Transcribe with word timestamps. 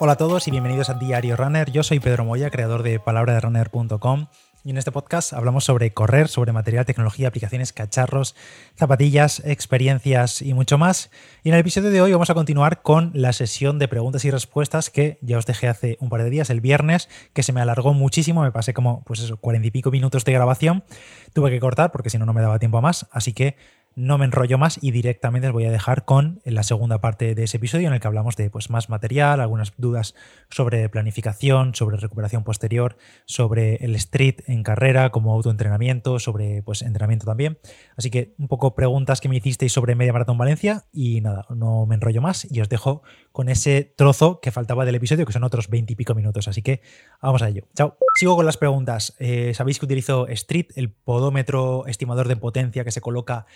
Hola 0.00 0.12
a 0.12 0.16
todos 0.16 0.46
y 0.46 0.52
bienvenidos 0.52 0.90
a 0.90 0.94
Diario 0.94 1.34
Runner. 1.34 1.72
Yo 1.72 1.82
soy 1.82 1.98
Pedro 1.98 2.24
Moya, 2.24 2.50
creador 2.50 2.84
de 2.84 3.00
palabraderunner.com 3.00 4.28
y 4.62 4.70
en 4.70 4.76
este 4.78 4.92
podcast 4.92 5.32
hablamos 5.32 5.64
sobre 5.64 5.92
correr, 5.92 6.28
sobre 6.28 6.52
material, 6.52 6.86
tecnología, 6.86 7.26
aplicaciones, 7.26 7.72
cacharros, 7.72 8.36
zapatillas, 8.76 9.42
experiencias 9.44 10.40
y 10.40 10.54
mucho 10.54 10.78
más. 10.78 11.10
Y 11.42 11.48
en 11.48 11.56
el 11.56 11.62
episodio 11.62 11.90
de 11.90 12.00
hoy 12.00 12.12
vamos 12.12 12.30
a 12.30 12.34
continuar 12.34 12.80
con 12.82 13.10
la 13.12 13.32
sesión 13.32 13.80
de 13.80 13.88
preguntas 13.88 14.24
y 14.24 14.30
respuestas 14.30 14.88
que 14.88 15.18
ya 15.20 15.36
os 15.36 15.46
dejé 15.46 15.66
hace 15.66 15.96
un 15.98 16.10
par 16.10 16.22
de 16.22 16.30
días, 16.30 16.48
el 16.50 16.60
viernes, 16.60 17.08
que 17.32 17.42
se 17.42 17.52
me 17.52 17.60
alargó 17.60 17.92
muchísimo, 17.92 18.42
me 18.42 18.52
pasé 18.52 18.74
como 18.74 19.02
pues 19.02 19.18
eso, 19.18 19.36
cuarenta 19.38 19.66
y 19.66 19.72
pico 19.72 19.90
minutos 19.90 20.24
de 20.24 20.32
grabación. 20.32 20.84
Tuve 21.32 21.50
que 21.50 21.58
cortar 21.58 21.90
porque 21.90 22.08
si 22.08 22.18
no 22.18 22.24
no 22.24 22.32
me 22.32 22.40
daba 22.40 22.60
tiempo 22.60 22.78
a 22.78 22.82
más, 22.82 23.08
así 23.10 23.32
que 23.32 23.56
no 23.94 24.18
me 24.18 24.24
enrollo 24.24 24.58
más 24.58 24.78
y 24.80 24.90
directamente 24.90 25.48
os 25.48 25.52
voy 25.52 25.64
a 25.64 25.70
dejar 25.70 26.04
con 26.04 26.40
la 26.44 26.62
segunda 26.62 27.00
parte 27.00 27.34
de 27.34 27.44
ese 27.44 27.56
episodio 27.56 27.88
en 27.88 27.94
el 27.94 28.00
que 28.00 28.06
hablamos 28.06 28.36
de 28.36 28.48
pues, 28.50 28.70
más 28.70 28.88
material, 28.88 29.40
algunas 29.40 29.72
dudas 29.76 30.14
sobre 30.50 30.88
planificación, 30.88 31.74
sobre 31.74 31.96
recuperación 31.96 32.44
posterior, 32.44 32.96
sobre 33.24 33.76
el 33.76 33.94
street 33.96 34.36
en 34.46 34.62
carrera 34.62 35.10
como 35.10 35.32
autoentrenamiento, 35.32 36.18
sobre 36.18 36.62
pues, 36.62 36.82
entrenamiento 36.82 37.26
también. 37.26 37.58
Así 37.96 38.10
que 38.10 38.34
un 38.38 38.48
poco 38.48 38.74
preguntas 38.74 39.20
que 39.20 39.28
me 39.28 39.36
hicisteis 39.36 39.72
sobre 39.72 39.94
Media 39.94 40.12
Maratón 40.12 40.38
Valencia 40.38 40.84
y 40.92 41.20
nada, 41.20 41.46
no 41.50 41.86
me 41.86 41.96
enrollo 41.96 42.22
más 42.22 42.46
y 42.50 42.60
os 42.60 42.68
dejo 42.68 43.02
con 43.32 43.48
ese 43.48 43.94
trozo 43.96 44.40
que 44.40 44.50
faltaba 44.50 44.84
del 44.84 44.94
episodio, 44.94 45.26
que 45.26 45.32
son 45.32 45.44
otros 45.44 45.68
20 45.68 45.92
y 45.92 45.96
pico 45.96 46.14
minutos. 46.14 46.48
Así 46.48 46.62
que 46.62 46.82
vamos 47.20 47.42
a 47.42 47.48
ello. 47.48 47.64
Chao. 47.74 47.96
Sigo 48.18 48.34
con 48.34 48.46
las 48.46 48.56
preguntas. 48.56 49.14
Eh, 49.20 49.54
Sabéis 49.54 49.78
que 49.78 49.84
utilizo 49.84 50.26
Street, 50.26 50.66
el 50.74 50.90
podómetro 50.90 51.86
estimador 51.86 52.26
de 52.26 52.34
potencia 52.34 52.82
que 52.82 52.90
se 52.90 53.00
coloca 53.00 53.46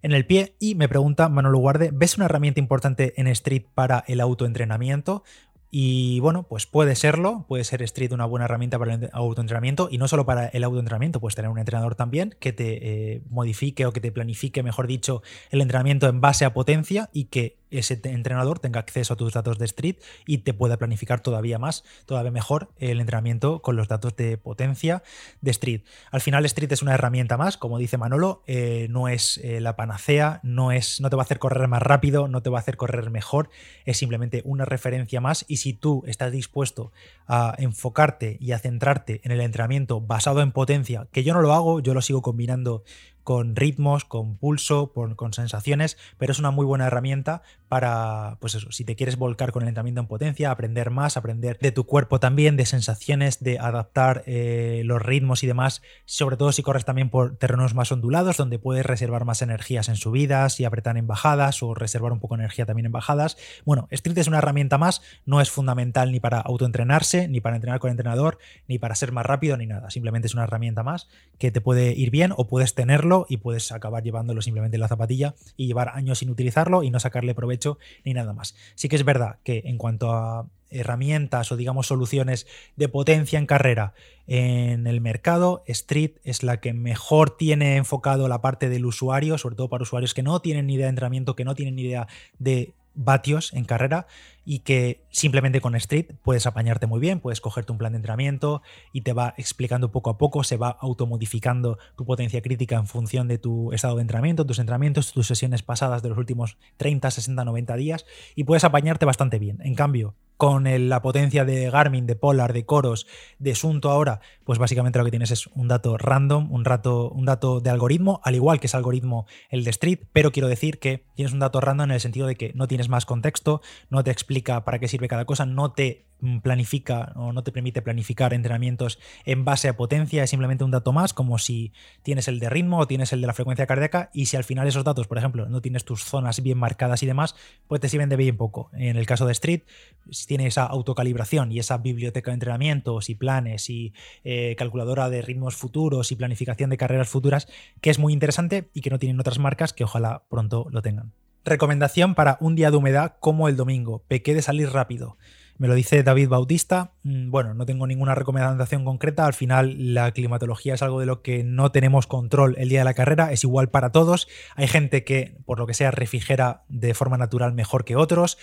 en 0.00 0.12
el 0.12 0.26
pie 0.26 0.54
y 0.60 0.76
me 0.76 0.88
pregunta 0.88 1.28
Manolo 1.28 1.58
Guarde, 1.58 1.90
¿ves 1.92 2.18
una 2.18 2.26
herramienta 2.26 2.60
importante 2.60 3.20
en 3.20 3.26
Street 3.26 3.64
para 3.74 4.04
el 4.06 4.20
autoentrenamiento? 4.20 5.24
Y 5.72 6.20
bueno, 6.20 6.44
pues 6.44 6.66
puede 6.66 6.94
serlo, 6.94 7.46
puede 7.48 7.64
ser 7.64 7.82
Street 7.82 8.12
una 8.12 8.24
buena 8.24 8.44
herramienta 8.44 8.78
para 8.78 8.94
el 8.94 9.10
autoentrenamiento 9.12 9.88
y 9.90 9.98
no 9.98 10.06
solo 10.06 10.24
para 10.24 10.46
el 10.46 10.62
autoentrenamiento, 10.62 11.18
puedes 11.18 11.34
tener 11.34 11.50
un 11.50 11.58
entrenador 11.58 11.96
también 11.96 12.36
que 12.38 12.52
te 12.52 13.14
eh, 13.14 13.22
modifique 13.28 13.86
o 13.86 13.92
que 13.92 14.00
te 14.00 14.12
planifique, 14.12 14.62
mejor 14.62 14.86
dicho, 14.86 15.22
el 15.50 15.62
entrenamiento 15.62 16.06
en 16.06 16.20
base 16.20 16.44
a 16.44 16.54
potencia 16.54 17.10
y 17.12 17.24
que 17.24 17.61
ese 17.78 18.00
entrenador 18.04 18.58
tenga 18.58 18.80
acceso 18.80 19.14
a 19.14 19.16
tus 19.16 19.32
datos 19.32 19.58
de 19.58 19.64
Street 19.64 19.96
y 20.26 20.38
te 20.38 20.54
pueda 20.54 20.76
planificar 20.76 21.20
todavía 21.20 21.58
más, 21.58 21.84
todavía 22.06 22.30
mejor 22.30 22.70
el 22.78 23.00
entrenamiento 23.00 23.62
con 23.62 23.76
los 23.76 23.88
datos 23.88 24.16
de 24.16 24.36
potencia 24.36 25.02
de 25.40 25.50
Street. 25.50 25.82
Al 26.10 26.20
final 26.20 26.44
Street 26.44 26.72
es 26.72 26.82
una 26.82 26.94
herramienta 26.94 27.36
más, 27.36 27.56
como 27.56 27.78
dice 27.78 27.98
Manolo, 27.98 28.42
eh, 28.46 28.86
no 28.90 29.08
es 29.08 29.38
eh, 29.38 29.60
la 29.60 29.76
panacea, 29.76 30.40
no, 30.42 30.72
es, 30.72 31.00
no 31.00 31.10
te 31.10 31.16
va 31.16 31.22
a 31.22 31.24
hacer 31.24 31.38
correr 31.38 31.68
más 31.68 31.82
rápido, 31.82 32.28
no 32.28 32.42
te 32.42 32.50
va 32.50 32.58
a 32.58 32.60
hacer 32.60 32.76
correr 32.76 33.10
mejor, 33.10 33.50
es 33.84 33.96
simplemente 33.96 34.42
una 34.44 34.64
referencia 34.64 35.20
más 35.20 35.44
y 35.48 35.58
si 35.58 35.72
tú 35.72 36.02
estás 36.06 36.32
dispuesto 36.32 36.92
a 37.26 37.54
enfocarte 37.58 38.36
y 38.40 38.52
a 38.52 38.58
centrarte 38.58 39.20
en 39.24 39.32
el 39.32 39.40
entrenamiento 39.40 40.00
basado 40.00 40.42
en 40.42 40.52
potencia, 40.52 41.08
que 41.12 41.24
yo 41.24 41.34
no 41.34 41.42
lo 41.42 41.52
hago, 41.52 41.80
yo 41.80 41.94
lo 41.94 42.02
sigo 42.02 42.22
combinando 42.22 42.84
con 43.24 43.54
ritmos, 43.54 44.04
con 44.04 44.36
pulso, 44.36 44.92
con 44.92 45.32
sensaciones, 45.32 45.96
pero 46.18 46.32
es 46.32 46.38
una 46.38 46.50
muy 46.50 46.66
buena 46.66 46.86
herramienta 46.86 47.42
para, 47.72 48.36
pues 48.38 48.54
eso, 48.54 48.70
si 48.70 48.84
te 48.84 48.96
quieres 48.96 49.16
volcar 49.16 49.50
con 49.50 49.62
el 49.62 49.68
entrenamiento 49.70 50.02
en 50.02 50.06
potencia, 50.06 50.50
aprender 50.50 50.90
más, 50.90 51.16
aprender 51.16 51.56
de 51.58 51.72
tu 51.72 51.84
cuerpo 51.84 52.20
también, 52.20 52.58
de 52.58 52.66
sensaciones, 52.66 53.42
de 53.42 53.58
adaptar 53.58 54.24
eh, 54.26 54.82
los 54.84 55.00
ritmos 55.00 55.42
y 55.42 55.46
demás, 55.46 55.80
sobre 56.04 56.36
todo 56.36 56.52
si 56.52 56.62
corres 56.62 56.84
también 56.84 57.08
por 57.08 57.34
terrenos 57.38 57.74
más 57.74 57.90
ondulados, 57.90 58.36
donde 58.36 58.58
puedes 58.58 58.84
reservar 58.84 59.24
más 59.24 59.40
energías 59.40 59.88
en 59.88 59.96
subidas 59.96 60.60
y 60.60 60.66
apretar 60.66 60.98
en 60.98 61.06
bajadas 61.06 61.62
o 61.62 61.72
reservar 61.72 62.12
un 62.12 62.20
poco 62.20 62.36
de 62.36 62.42
energía 62.42 62.66
también 62.66 62.84
en 62.84 62.92
bajadas. 62.92 63.38
Bueno, 63.64 63.88
Street 63.90 64.18
es 64.18 64.28
una 64.28 64.36
herramienta 64.36 64.76
más, 64.76 65.00
no 65.24 65.40
es 65.40 65.50
fundamental 65.50 66.12
ni 66.12 66.20
para 66.20 66.40
autoentrenarse, 66.40 67.26
ni 67.26 67.40
para 67.40 67.56
entrenar 67.56 67.78
con 67.78 67.90
entrenador, 67.90 68.36
ni 68.68 68.78
para 68.78 68.94
ser 68.96 69.12
más 69.12 69.24
rápido, 69.24 69.56
ni 69.56 69.64
nada. 69.64 69.88
Simplemente 69.88 70.26
es 70.26 70.34
una 70.34 70.44
herramienta 70.44 70.82
más 70.82 71.08
que 71.38 71.50
te 71.50 71.62
puede 71.62 71.94
ir 71.94 72.10
bien 72.10 72.34
o 72.36 72.46
puedes 72.46 72.74
tenerlo 72.74 73.24
y 73.30 73.38
puedes 73.38 73.72
acabar 73.72 74.02
llevándolo 74.02 74.42
simplemente 74.42 74.76
en 74.76 74.82
la 74.82 74.88
zapatilla 74.88 75.34
y 75.56 75.68
llevar 75.68 75.88
años 75.94 76.18
sin 76.18 76.28
utilizarlo 76.28 76.82
y 76.82 76.90
no 76.90 77.00
sacarle 77.00 77.34
provecho 77.34 77.61
ni 78.04 78.14
nada 78.14 78.32
más. 78.32 78.54
Sí 78.74 78.88
que 78.88 78.96
es 78.96 79.04
verdad 79.04 79.38
que 79.44 79.62
en 79.64 79.78
cuanto 79.78 80.12
a 80.12 80.46
herramientas 80.70 81.52
o 81.52 81.56
digamos 81.56 81.86
soluciones 81.86 82.46
de 82.76 82.88
potencia 82.88 83.38
en 83.38 83.46
carrera 83.46 83.94
en 84.26 84.86
el 84.86 85.00
mercado, 85.00 85.62
Street 85.66 86.12
es 86.24 86.42
la 86.42 86.60
que 86.60 86.72
mejor 86.72 87.36
tiene 87.36 87.76
enfocado 87.76 88.28
la 88.28 88.40
parte 88.40 88.68
del 88.68 88.86
usuario, 88.86 89.38
sobre 89.38 89.56
todo 89.56 89.68
para 89.68 89.82
usuarios 89.82 90.14
que 90.14 90.22
no 90.22 90.40
tienen 90.40 90.66
ni 90.66 90.74
idea 90.74 90.86
de 90.86 90.90
entrenamiento, 90.90 91.36
que 91.36 91.44
no 91.44 91.54
tienen 91.54 91.76
ni 91.76 91.82
idea 91.82 92.08
de 92.38 92.72
vatios 92.94 93.52
en 93.52 93.64
carrera 93.64 94.06
y 94.44 94.60
que 94.60 95.04
simplemente 95.10 95.60
con 95.60 95.74
Street 95.76 96.14
puedes 96.22 96.46
apañarte 96.46 96.86
muy 96.86 97.00
bien, 97.00 97.20
puedes 97.20 97.40
cogerte 97.40 97.72
un 97.72 97.78
plan 97.78 97.92
de 97.92 97.96
entrenamiento 97.96 98.62
y 98.92 99.02
te 99.02 99.12
va 99.12 99.34
explicando 99.36 99.92
poco 99.92 100.10
a 100.10 100.18
poco, 100.18 100.44
se 100.44 100.56
va 100.56 100.70
automodificando 100.80 101.78
tu 101.96 102.04
potencia 102.04 102.42
crítica 102.42 102.76
en 102.76 102.86
función 102.86 103.28
de 103.28 103.38
tu 103.38 103.72
estado 103.72 103.96
de 103.96 104.02
entrenamiento, 104.02 104.46
tus 104.46 104.58
entrenamientos, 104.58 105.12
tus 105.12 105.26
sesiones 105.26 105.62
pasadas 105.62 106.02
de 106.02 106.08
los 106.08 106.18
últimos 106.18 106.58
30, 106.76 107.10
60, 107.10 107.44
90 107.44 107.76
días 107.76 108.06
y 108.34 108.44
puedes 108.44 108.64
apañarte 108.64 109.06
bastante 109.06 109.38
bien. 109.38 109.58
En 109.62 109.74
cambio, 109.74 110.14
con 110.42 110.64
la 110.88 111.02
potencia 111.02 111.44
de 111.44 111.70
Garmin, 111.70 112.04
de 112.04 112.16
Polar, 112.16 112.52
de 112.52 112.66
Coros, 112.66 113.06
de 113.38 113.54
Sunto 113.54 113.90
ahora, 113.90 114.18
pues 114.42 114.58
básicamente 114.58 114.98
lo 114.98 115.04
que 115.04 115.12
tienes 115.12 115.30
es 115.30 115.46
un 115.46 115.68
dato 115.68 115.96
random, 115.96 116.50
un, 116.50 116.64
rato, 116.64 117.10
un 117.10 117.26
dato 117.26 117.60
de 117.60 117.70
algoritmo, 117.70 118.20
al 118.24 118.34
igual 118.34 118.58
que 118.58 118.66
es 118.66 118.74
algoritmo 118.74 119.26
el 119.50 119.62
de 119.62 119.70
Street, 119.70 120.00
pero 120.12 120.32
quiero 120.32 120.48
decir 120.48 120.80
que 120.80 121.04
tienes 121.14 121.32
un 121.32 121.38
dato 121.38 121.60
random 121.60 121.90
en 121.90 121.94
el 121.94 122.00
sentido 122.00 122.26
de 122.26 122.34
que 122.34 122.50
no 122.56 122.66
tienes 122.66 122.88
más 122.88 123.06
contexto, 123.06 123.60
no 123.88 124.02
te 124.02 124.10
explica 124.10 124.64
para 124.64 124.80
qué 124.80 124.88
sirve 124.88 125.06
cada 125.06 125.26
cosa, 125.26 125.46
no 125.46 125.74
te 125.74 126.06
planifica 126.42 127.12
o 127.16 127.32
no 127.32 127.42
te 127.42 127.52
permite 127.52 127.82
planificar 127.82 128.32
entrenamientos 128.34 128.98
en 129.24 129.44
base 129.44 129.68
a 129.68 129.76
potencia, 129.76 130.22
es 130.22 130.30
simplemente 130.30 130.64
un 130.64 130.70
dato 130.70 130.92
más, 130.92 131.12
como 131.12 131.38
si 131.38 131.72
tienes 132.02 132.28
el 132.28 132.38
de 132.38 132.48
ritmo 132.48 132.78
o 132.78 132.86
tienes 132.86 133.12
el 133.12 133.20
de 133.20 133.26
la 133.26 133.32
frecuencia 133.32 133.66
cardíaca, 133.66 134.10
y 134.12 134.26
si 134.26 134.36
al 134.36 134.44
final 134.44 134.66
esos 134.66 134.84
datos, 134.84 135.06
por 135.06 135.18
ejemplo, 135.18 135.48
no 135.48 135.60
tienes 135.60 135.84
tus 135.84 136.04
zonas 136.04 136.42
bien 136.42 136.58
marcadas 136.58 137.02
y 137.02 137.06
demás, 137.06 137.34
pues 137.66 137.80
te 137.80 137.88
sirven 137.88 138.08
de 138.08 138.16
bien 138.16 138.36
poco. 138.36 138.70
En 138.72 138.96
el 138.96 139.06
caso 139.06 139.26
de 139.26 139.32
Street, 139.32 139.62
si 140.10 140.26
tienes 140.26 140.48
esa 140.48 140.64
autocalibración 140.64 141.52
y 141.52 141.58
esa 141.58 141.78
biblioteca 141.78 142.30
de 142.30 142.34
entrenamientos 142.34 143.10
y 143.10 143.14
planes 143.14 143.68
y 143.70 143.92
eh, 144.24 144.54
calculadora 144.56 145.10
de 145.10 145.22
ritmos 145.22 145.56
futuros 145.56 146.12
y 146.12 146.16
planificación 146.16 146.70
de 146.70 146.76
carreras 146.76 147.08
futuras, 147.08 147.48
que 147.80 147.90
es 147.90 147.98
muy 147.98 148.12
interesante 148.12 148.70
y 148.74 148.80
que 148.80 148.90
no 148.90 148.98
tienen 148.98 149.20
otras 149.20 149.38
marcas 149.38 149.72
que 149.72 149.84
ojalá 149.84 150.24
pronto 150.28 150.66
lo 150.70 150.82
tengan. 150.82 151.12
Recomendación 151.44 152.14
para 152.14 152.38
un 152.40 152.54
día 152.54 152.70
de 152.70 152.76
humedad 152.76 153.16
como 153.18 153.48
el 153.48 153.56
domingo. 153.56 154.04
Pequé 154.06 154.34
de 154.34 154.42
salir 154.42 154.70
rápido. 154.70 155.16
Me 155.62 155.68
lo 155.68 155.76
dice 155.76 156.02
David 156.02 156.28
Bautista. 156.28 156.90
Mm, 157.04 157.30
bueno, 157.30 157.54
no 157.54 157.64
tengo 157.66 157.86
ninguna 157.86 158.16
recomendación 158.16 158.84
concreta. 158.84 159.26
Al 159.26 159.32
final, 159.32 159.94
la 159.94 160.10
climatología 160.10 160.74
es 160.74 160.82
algo 160.82 160.98
de 160.98 161.06
lo 161.06 161.22
que 161.22 161.44
no 161.44 161.70
tenemos 161.70 162.08
control 162.08 162.56
el 162.58 162.68
día 162.68 162.80
de 162.80 162.84
la 162.84 162.94
carrera. 162.94 163.30
Es 163.30 163.44
igual 163.44 163.70
para 163.70 163.92
todos. 163.92 164.26
Hay 164.56 164.66
gente 164.66 165.04
que, 165.04 165.36
por 165.44 165.60
lo 165.60 165.68
que 165.68 165.74
sea, 165.74 165.92
refrigera 165.92 166.64
de 166.68 166.94
forma 166.94 167.16
natural 167.16 167.52
mejor 167.52 167.84
que 167.84 167.94
otros. 167.94 168.38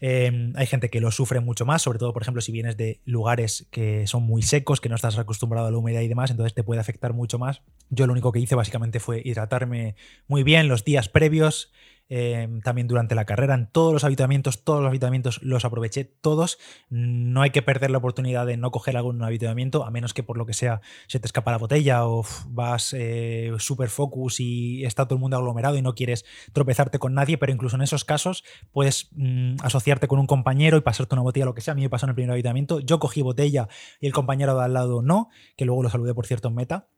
Em, 0.00 0.52
hay 0.56 0.66
gente 0.66 0.90
que 0.90 1.00
lo 1.00 1.12
sufre 1.12 1.38
mucho 1.38 1.64
más, 1.64 1.82
sobre 1.82 2.00
todo, 2.00 2.12
por 2.12 2.22
ejemplo, 2.22 2.42
si 2.42 2.50
vienes 2.50 2.76
de 2.76 3.00
lugares 3.04 3.68
que 3.70 4.08
son 4.08 4.24
muy 4.24 4.42
secos, 4.42 4.80
que 4.80 4.88
no 4.88 4.96
estás 4.96 5.16
acostumbrado 5.16 5.68
a 5.68 5.70
la 5.70 5.78
humedad 5.78 6.00
y 6.00 6.08
demás, 6.08 6.32
entonces 6.32 6.54
te 6.54 6.64
puede 6.64 6.80
afectar 6.80 7.12
mucho 7.12 7.38
más. 7.38 7.62
Yo 7.88 8.06
lo 8.06 8.12
único 8.12 8.32
que 8.32 8.40
hice 8.40 8.56
básicamente 8.56 8.98
fue 8.98 9.22
hidratarme 9.24 9.94
muy 10.26 10.42
bien 10.42 10.66
los 10.66 10.84
días 10.84 11.08
previos, 11.08 11.72
Em, 12.10 12.60
también 12.60 12.86
durante 12.86 13.14
la 13.14 13.24
carrera, 13.24 13.54
en 13.54 13.66
todos 13.66 13.92
los 13.92 14.04
habituamientos, 14.04 14.62
todos 14.62 14.82
los 14.82 14.88
habituamientos 14.88 15.42
los 15.42 15.64
aproveché 15.64 16.04
todos. 16.04 16.58
No 16.90 17.40
hay 17.40 17.50
que 17.50 17.62
perder 17.62 17.90
la 17.90 17.98
oportunidad 17.98 18.44
de 18.46 18.58
no 18.58 18.70
coger 18.70 18.96
algún 18.96 19.22
habituamiento, 19.22 19.84
a 19.84 19.90
menos 19.90 20.12
que 20.12 20.22
por 20.22 20.36
lo 20.36 20.44
que 20.44 20.52
sea 20.52 20.82
se 21.06 21.18
te 21.18 21.26
escapa 21.26 21.50
la 21.50 21.56
botella 21.56 22.06
o 22.06 22.24
vas 22.48 22.94
eh, 22.96 23.52
super 23.58 23.88
focus 23.88 24.40
y 24.40 24.84
está 24.84 25.06
todo 25.06 25.16
el 25.16 25.20
mundo 25.20 25.38
aglomerado 25.38 25.76
y 25.78 25.82
no 25.82 25.94
quieres 25.94 26.26
tropezarte 26.52 26.98
con 26.98 27.14
nadie, 27.14 27.38
pero 27.38 27.52
incluso 27.52 27.76
en 27.76 27.82
esos 27.82 28.04
casos 28.04 28.44
puedes 28.70 29.08
mm, 29.12 29.56
asociarte 29.62 30.06
con 30.06 30.18
un 30.18 30.26
compañero 30.26 30.76
y 30.76 30.82
pasarte 30.82 31.14
una 31.14 31.22
botella, 31.22 31.46
lo 31.46 31.54
que 31.54 31.62
sea. 31.62 31.72
A 31.72 31.74
mí 31.74 31.82
me 31.82 31.90
pasó 31.90 32.04
en 32.06 32.10
el 32.10 32.16
primer 32.16 32.32
habituamiento, 32.32 32.80
yo 32.80 32.98
cogí 32.98 33.22
botella 33.22 33.68
y 33.98 34.06
el 34.06 34.12
compañero 34.12 34.56
de 34.56 34.64
al 34.64 34.74
lado 34.74 35.00
no, 35.00 35.30
que 35.56 35.64
luego 35.64 35.82
lo 35.82 35.88
saludé 35.88 36.12
por 36.12 36.26
cierto 36.26 36.48
en 36.48 36.54
meta. 36.54 36.88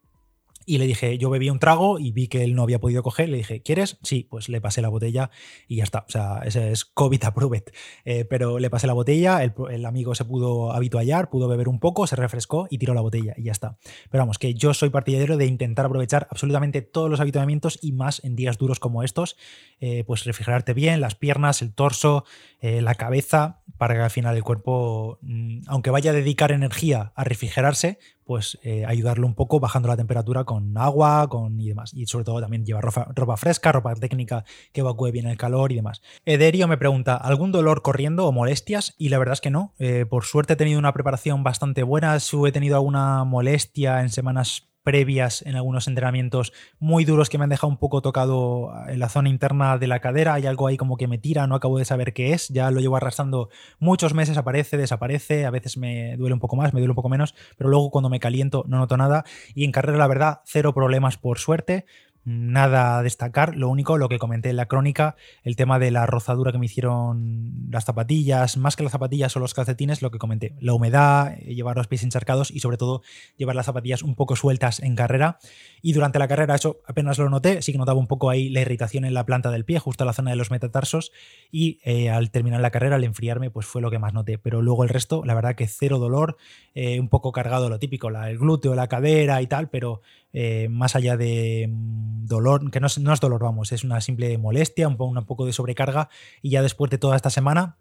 Y 0.69 0.79
le 0.79 0.87
dije, 0.87 1.17
yo 1.17 1.31
bebí 1.31 1.49
un 1.49 1.61
trago 1.61 2.01
y 2.01 2.11
vi 2.11 2.27
que 2.27 2.43
él 2.43 2.57
no 2.57 2.65
había 2.65 2.81
podido 2.81 3.05
coger. 3.05 3.29
Le 3.29 3.37
dije, 3.37 3.63
¿quieres? 3.63 3.99
Sí, 4.03 4.27
pues 4.29 4.49
le 4.49 4.61
pasé 4.61 4.83
la 4.83 4.89
botella 4.89 5.31
y 5.69 5.77
ya 5.77 5.85
está. 5.85 6.05
O 6.09 6.11
sea, 6.11 6.41
ese 6.45 6.73
es 6.73 6.85
COVID 6.85 7.23
approved. 7.23 7.63
Eh, 8.05 8.25
pero 8.25 8.59
le 8.59 8.69
pasé 8.69 8.89
la 8.89 8.93
botella, 8.93 9.45
el, 9.45 9.87
amigo 9.87 10.17
se 10.17 10.25
pudo 10.25 10.73
habituallar, 10.73 11.31
pudo 11.31 11.47
beber 11.47 11.69
un 11.69 11.79
poco, 11.79 12.09
se 12.09 12.17
refrescó 12.17 12.67
y 12.69 12.79
tiró 12.79 12.95
la 12.95 13.01
botella 13.01 13.35
y 13.37 13.45
ya 13.45 13.53
está. 13.53 13.79
Pero 14.11 14.23
vamos, 14.23 14.39
que 14.39 14.55
yo 14.55 14.75
soy 14.75 14.91
partidario 14.91 15.37
de 15.37 15.47
intentar 15.47 15.87
aprovechar 15.87 16.27
absolutamente 16.33 16.83
todos 16.83 17.09
los 17.09 17.21
habituamientos 17.21 17.79
y 17.81 17.93
más 17.93 18.25
en 18.25 18.35
días 18.35 18.59
duros 18.59 18.81
como 18.81 19.05
estos. 19.05 19.37
Eh, 19.79 20.03
pues 20.05 20.25
refrigerarte 20.25 20.75
bien 20.75 21.01
las 21.01 21.15
piernas, 21.15 21.63
el 21.63 21.75
torso, 21.75 22.25
eh, 22.61 22.83
la 22.83 22.97
cabeza, 22.97 23.63
para 23.79 23.95
que 23.95 24.01
al 24.01 24.11
final 24.11 24.37
el 24.37 24.43
cuerpo, 24.43 25.19
mm, 25.23 25.61
aunque 25.69 25.91
vaya 25.91 26.11
a 26.11 26.15
dedicar 26.15 26.51
energía 26.51 27.13
a 27.15 27.23
refrigerarse, 27.23 27.99
pues 28.27 28.59
eh, 28.63 28.85
ayudarlo 28.85 29.27
un 29.27 29.35
poco 29.35 29.61
bajando 29.61 29.89
la 29.89 29.97
temperatura 29.97 30.45
con 30.45 30.77
agua 30.77 31.29
con 31.29 31.59
y 31.61 31.69
demás. 31.69 31.95
Y 31.95 32.07
sobre 32.07 32.25
todo 32.25 32.41
también 32.41 32.67
llevar 32.67 32.85
ropa, 32.85 33.37
fresca, 33.37 33.73
ropa 33.73 33.95
técnica 33.95 34.45
que 34.73 34.81
evacúe 34.81 35.13
bien 35.13 35.27
el 35.27 35.37
calor 35.37 35.73
y 35.73 35.77
demás. 35.77 36.03
Ederio 36.25 36.67
me 36.69 36.77
pregunta, 36.77 37.17
¿algún 37.17 37.53
dolor 37.53 37.83
corriendo 37.83 38.27
o 38.27 38.33
molestias? 38.33 38.95
Y 38.99 39.09
la 39.09 39.19
verdad 39.19 39.35
es 39.35 39.41
que 39.41 39.51
no. 39.51 39.73
Eh, 39.79 40.05
por 40.07 40.25
suerte 40.25 40.55
he 40.55 40.57
tenido 40.57 40.79
una 40.79 40.93
preparación 40.93 41.45
bastante 41.45 41.85
buena. 41.85 42.19
Si 42.21 42.37
he 42.45 42.53
tenido 42.53 42.75
alguna 42.75 43.25
molestia 43.25 44.01
en 44.01 44.11
semanas 44.11 44.69
previas 44.87 45.43
en 45.43 45.57
algunos 45.57 45.89
entrenamientos 45.89 46.53
muy 46.79 47.05
duros 47.05 47.29
que 47.29 47.39
me 47.39 47.45
han 47.45 47.51
dejado 47.51 47.67
un 47.67 47.77
poco 47.77 48.03
tocado 48.03 48.73
en 48.87 49.01
la 49.01 49.09
zona 49.09 49.29
interna 49.29 49.79
de 49.79 49.89
la 49.89 49.99
cadera. 49.99 50.35
Hay 50.35 50.47
algo 50.47 50.69
ahí 50.69 50.77
como 50.77 50.97
que 50.97 51.09
me 51.09 51.19
tira, 51.19 51.49
no 51.49 51.57
acabo 51.57 51.79
de 51.79 51.85
saber 51.85 52.13
qué 52.13 52.33
es. 52.33 52.49
Ya 52.51 52.71
lo 52.71 52.79
llevo 52.79 52.97
arrastrando 52.97 53.49
muchos 53.81 54.15
meses, 54.15 54.37
aparece, 54.37 54.77
desaparece. 54.77 55.45
A 55.45 55.51
veces 55.51 55.77
me 55.77 56.17
duele 56.17 56.35
un 56.35 56.41
poco 56.41 56.55
más, 56.55 56.73
me 56.73 56.79
duele 56.79 56.93
un 56.93 56.95
poco 56.95 57.09
menos, 57.09 57.35
pero 57.59 57.69
luego 57.69 57.91
cuando 57.91 58.09
me 58.09 58.21
caliento 58.21 58.65
no 58.69 58.79
noto 58.79 58.97
nada. 58.97 59.25
Y 59.57 59.65
en 59.65 59.73
carrera, 59.73 59.99
la 59.99 60.07
verdad, 60.07 60.41
cero 60.45 60.73
problemas 60.73 61.17
por 61.17 61.41
suerte 61.41 61.85
nada 62.27 62.99
a 62.99 63.03
destacar. 63.03 63.57
Lo 63.57 63.69
único, 63.69 63.97
lo 63.97 64.09
que 64.09 64.19
comenté 64.19 64.51
en 64.51 64.57
la 64.57 64.67
crónica, 64.67 65.15
el 65.45 65.55
tema 65.55 65.79
de 65.79 65.93
la 65.93 66.07
rozadura 66.07 66.51
que 66.51 66.59
me 66.59 66.67
hicieron 66.67 67.69
las 67.71 67.85
zapatillas, 67.85 68.57
más 68.57 68.75
que 68.75 68.83
las 68.83 68.93
zapatillas 68.93 69.35
o 69.37 69.41
los 69.41 69.55
calcetines, 69.55 70.03
lo 70.03 70.11
que 70.11 70.19
comenté. 70.19 70.55
La 70.61 70.75
humedad, 70.75 71.35
eh, 71.39 71.55
llevar 71.55 71.77
los 71.77 71.87
pies 71.87 72.03
encharcados 72.03 72.51
y 72.51 72.59
sobre 72.59 72.77
todo 72.77 73.03
llevar 73.37 73.55
las 73.55 73.67
zapatillas 73.67 74.03
un 74.03 74.17
poco 74.17 74.35
sueltas 74.35 74.81
en 74.81 74.97
carrera. 74.97 75.39
Y 75.83 75.93
durante 75.93 76.19
la 76.19 76.27
carrera 76.27 76.57
eso 76.57 76.81
apenas 76.87 77.17
lo 77.19 77.31
noté, 77.31 77.63
sí 77.63 77.71
que 77.71 77.79
notaba 77.79 77.99
un 77.99 78.09
poco 78.09 78.29
ahí 78.29 78.49
la 78.51 78.61
irritación 78.61 79.05
en 79.05 79.15
la 79.15 79.25
planta 79.25 79.53
del 79.53 79.65
pie, 79.65 79.79
justo 79.79 80.03
a 80.03 80.07
la 80.07 80.13
zona 80.13 80.33
de 80.33 80.37
los 80.37 80.51
metatarsos. 80.51 81.13
Y 81.53 81.79
eh, 81.85 82.11
al 82.11 82.33
terminar 82.33 82.61
la 82.61 82.71
carrera, 82.73 82.97
al 82.97 83.05
enfriarme, 83.05 83.51
pues 83.51 83.67
fue 83.67 83.81
lo 83.81 83.91
que 83.91 84.01
más 84.01 84.13
noté. 84.13 84.37
Pero 84.37 84.63
luego 84.63 84.83
el 84.83 84.89
resto, 84.89 85.25
la 85.25 85.35
verdad 85.35 85.55
que 85.55 85.69
cero 85.69 85.99
dolor, 85.99 86.37
eh, 86.75 86.99
un 86.99 87.09
poco 87.09 87.31
cargado 87.31 87.69
lo 87.69 87.79
típico, 87.79 88.09
el 88.09 88.39
glúteo, 88.39 88.75
la 88.75 88.89
cadera 88.89 89.41
y 89.43 89.47
tal, 89.47 89.71
pero 89.71 90.03
eh, 90.39 90.69
más 90.69 90.95
allá 90.97 91.17
de 91.17 91.67
mm, 91.67 92.27
dolor, 92.27 92.71
que 92.71 92.79
no 92.79 92.89
es, 92.89 92.99
es, 92.99 93.21
dolor, 93.21 93.43
vamos, 93.43 93.73
es 93.73 93.85
una 93.85 94.03
simple 94.03 94.37
molestia, 94.37 94.87
un, 94.87 94.99
poco 94.99 95.47
de 95.47 95.55
sobrecarga 95.55 96.11
y 96.43 96.51
ya 96.51 96.61
después 96.61 96.91
de 96.91 96.99
toda 96.99 97.17
esta 97.17 97.31
semana 97.31 97.79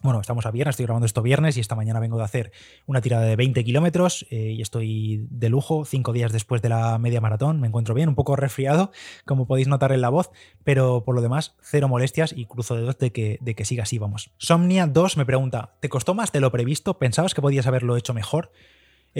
bueno, 0.00 0.20
estamos 0.20 0.46
a 0.46 0.52
viernes, 0.52 0.74
estoy 0.74 0.86
grabando 0.86 1.06
esto 1.06 1.22
viernes 1.22 1.56
y 1.56 1.60
esta 1.60 1.74
mañana 1.74 1.98
vengo 1.98 2.16
de 2.16 2.22
hacer 2.22 2.52
una 2.86 3.00
tirada 3.00 3.24
de 3.24 3.34
20 3.34 3.64
kilómetros 3.64 4.28
eh, 4.30 4.52
y 4.52 4.62
estoy 4.62 5.26
de 5.28 5.48
lujo, 5.48 5.84
cinco 5.84 6.12
días 6.12 6.30
después 6.30 6.62
de 6.62 6.68
la 6.68 6.98
media 6.98 7.20
maratón, 7.20 7.60
me 7.60 7.66
encuentro 7.66 7.94
bien, 7.94 8.08
un 8.08 8.14
poco 8.14 8.36
resfriado, 8.36 8.92
como 9.24 9.48
podéis 9.48 9.66
notar 9.66 9.90
en 9.90 10.00
la 10.00 10.08
voz, 10.08 10.30
pero 10.62 11.02
por 11.04 11.16
lo 11.16 11.20
demás, 11.20 11.56
cero 11.62 11.88
molestias 11.88 12.32
y 12.32 12.44
cruzo 12.46 12.76
de 12.76 12.82
dos 12.82 12.98
de 12.98 13.10
que, 13.10 13.38
de 13.40 13.56
que 13.56 13.64
siga 13.64 13.82
así, 13.82 13.98
vamos. 13.98 14.30
Somnia 14.38 14.86
2 14.86 15.16
me 15.16 15.26
pregunta, 15.26 15.74
¿te 15.80 15.88
costó 15.88 16.14
más 16.14 16.30
de 16.30 16.38
lo 16.38 16.52
previsto? 16.52 16.96
¿Pensabas 17.00 17.34
que 17.34 17.42
podías 17.42 17.66
haberlo 17.66 17.96
hecho 17.96 18.14
mejor? 18.14 18.52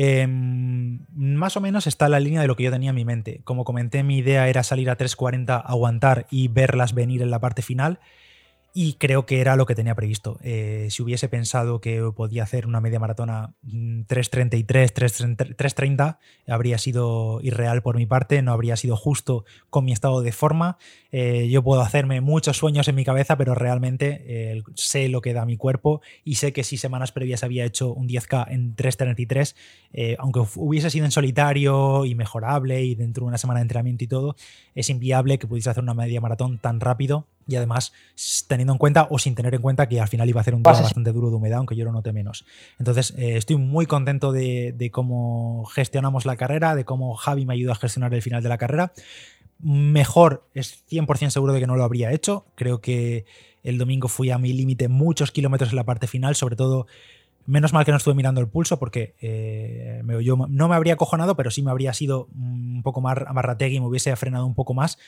Em, 0.00 1.00
más 1.16 1.56
o 1.56 1.60
menos 1.60 1.88
está 1.88 2.08
la 2.08 2.20
línea 2.20 2.40
de 2.40 2.46
lo 2.46 2.54
que 2.54 2.62
yo 2.62 2.70
tenía 2.70 2.90
en 2.90 2.94
mi 2.94 3.04
mente. 3.04 3.40
Como 3.42 3.64
comenté, 3.64 4.04
mi 4.04 4.18
idea 4.18 4.48
era 4.48 4.62
salir 4.62 4.90
a 4.90 4.96
3.40, 4.96 5.60
aguantar 5.60 6.28
y 6.30 6.46
verlas 6.46 6.94
venir 6.94 7.20
en 7.20 7.32
la 7.32 7.40
parte 7.40 7.62
final 7.62 7.98
y 8.72 8.92
creo 8.92 9.26
que 9.26 9.40
era 9.40 9.56
lo 9.56 9.66
que 9.66 9.74
tenía 9.74 9.96
previsto. 9.96 10.38
Eh, 10.40 10.86
si 10.90 11.02
hubiese 11.02 11.28
pensado 11.28 11.80
que 11.80 12.00
podía 12.14 12.44
hacer 12.44 12.64
una 12.64 12.80
media 12.80 13.00
maratona 13.00 13.54
3.33, 13.64 15.26
mm, 15.26 15.32
3.30, 15.56 16.18
habría 16.46 16.78
sido 16.78 17.40
irreal 17.42 17.82
por 17.82 17.96
mi 17.96 18.06
parte, 18.06 18.40
no 18.40 18.52
habría 18.52 18.76
sido 18.76 18.94
justo 18.94 19.44
con 19.68 19.84
mi 19.84 19.90
estado 19.90 20.20
de 20.22 20.30
forma. 20.30 20.78
Eh, 21.10 21.48
yo 21.48 21.62
puedo 21.62 21.80
hacerme 21.80 22.20
muchos 22.20 22.56
sueños 22.56 22.88
en 22.88 22.94
mi 22.94 23.04
cabeza, 23.04 23.36
pero 23.36 23.54
realmente 23.54 24.24
eh, 24.26 24.62
sé 24.74 25.08
lo 25.08 25.20
que 25.20 25.32
da 25.32 25.44
mi 25.46 25.56
cuerpo 25.56 26.00
y 26.24 26.36
sé 26.36 26.52
que 26.52 26.64
si 26.64 26.76
semanas 26.76 27.12
previas 27.12 27.44
había 27.44 27.64
hecho 27.64 27.92
un 27.92 28.08
10K 28.08 28.46
en 28.50 28.76
3.33, 28.76 30.16
aunque 30.18 30.40
hubiese 30.56 30.90
sido 30.90 31.04
en 31.04 31.10
solitario 31.10 32.04
y 32.04 32.14
mejorable 32.14 32.82
y 32.84 32.94
dentro 32.94 33.24
de 33.24 33.28
una 33.28 33.38
semana 33.38 33.60
de 33.60 33.62
entrenamiento 33.62 34.04
y 34.04 34.08
todo, 34.08 34.36
es 34.74 34.90
inviable 34.90 35.38
que 35.38 35.46
pudiese 35.46 35.70
hacer 35.70 35.82
una 35.82 35.94
media 35.94 36.20
maratón 36.20 36.58
tan 36.58 36.80
rápido 36.80 37.26
y 37.48 37.56
además 37.56 37.92
teniendo 38.46 38.74
en 38.74 38.78
cuenta 38.78 39.08
o 39.10 39.18
sin 39.18 39.34
tener 39.34 39.54
en 39.54 39.62
cuenta 39.62 39.88
que 39.88 40.00
al 40.00 40.06
final 40.06 40.28
iba 40.28 40.40
a 40.40 40.44
ser 40.44 40.54
un 40.54 40.62
día 40.62 40.72
bastante 40.72 41.12
duro 41.12 41.30
de 41.30 41.36
humedad, 41.36 41.58
aunque 41.58 41.74
yo 41.74 41.84
lo 41.84 41.92
note 41.92 42.12
menos. 42.12 42.44
Entonces, 42.78 43.14
eh, 43.16 43.36
estoy 43.36 43.56
muy 43.56 43.86
contento 43.86 44.30
de, 44.30 44.90
cómo 44.92 45.64
gestionamos 45.64 46.26
la 46.26 46.36
carrera, 46.36 46.76
de 46.76 46.84
cómo 46.84 47.14
Javi 47.14 47.46
me 47.46 47.54
ayudó 47.54 47.72
a 47.72 47.76
gestionar 47.76 48.12
el 48.12 48.22
final 48.22 48.42
de 48.42 48.48
la 48.50 48.58
carrera. 48.58 48.92
Mejor, 49.60 50.48
es 50.54 50.84
100% 50.88 51.30
seguro 51.30 51.52
de 51.52 51.60
que 51.60 51.66
no 51.66 51.76
lo 51.76 51.84
habría 51.84 52.12
hecho. 52.12 52.46
Creo 52.54 52.80
que 52.80 53.26
el 53.62 53.78
domingo 53.78 54.08
fui 54.08 54.30
a 54.30 54.38
mi 54.38 54.52
límite 54.52 54.88
muchos 54.88 55.32
kilómetros 55.32 55.70
en 55.70 55.76
la 55.76 55.84
parte 55.84 56.06
final, 56.06 56.36
sobre 56.36 56.56
todo 56.56 56.86
Menos 57.48 57.72
mal 57.72 57.86
que 57.86 57.92
no 57.92 57.96
estuve 57.96 58.14
mirando 58.14 58.42
el 58.42 58.48
pulso 58.48 58.78
porque 58.78 59.14
eh, 59.22 60.02
yo 60.22 60.36
no 60.36 60.68
me 60.68 60.74
habría 60.74 60.96
cojonado, 60.96 61.34
pero 61.34 61.50
sí 61.50 61.62
me 61.62 61.70
habría 61.70 61.94
sido 61.94 62.28
un 62.34 62.82
poco 62.82 63.00
más 63.00 63.16
amarrategui 63.26 63.76
y 63.76 63.80
me 63.80 63.86
hubiese 63.86 64.14
frenado 64.16 64.44
un 64.44 64.54
poco 64.54 64.74
más 64.74 64.98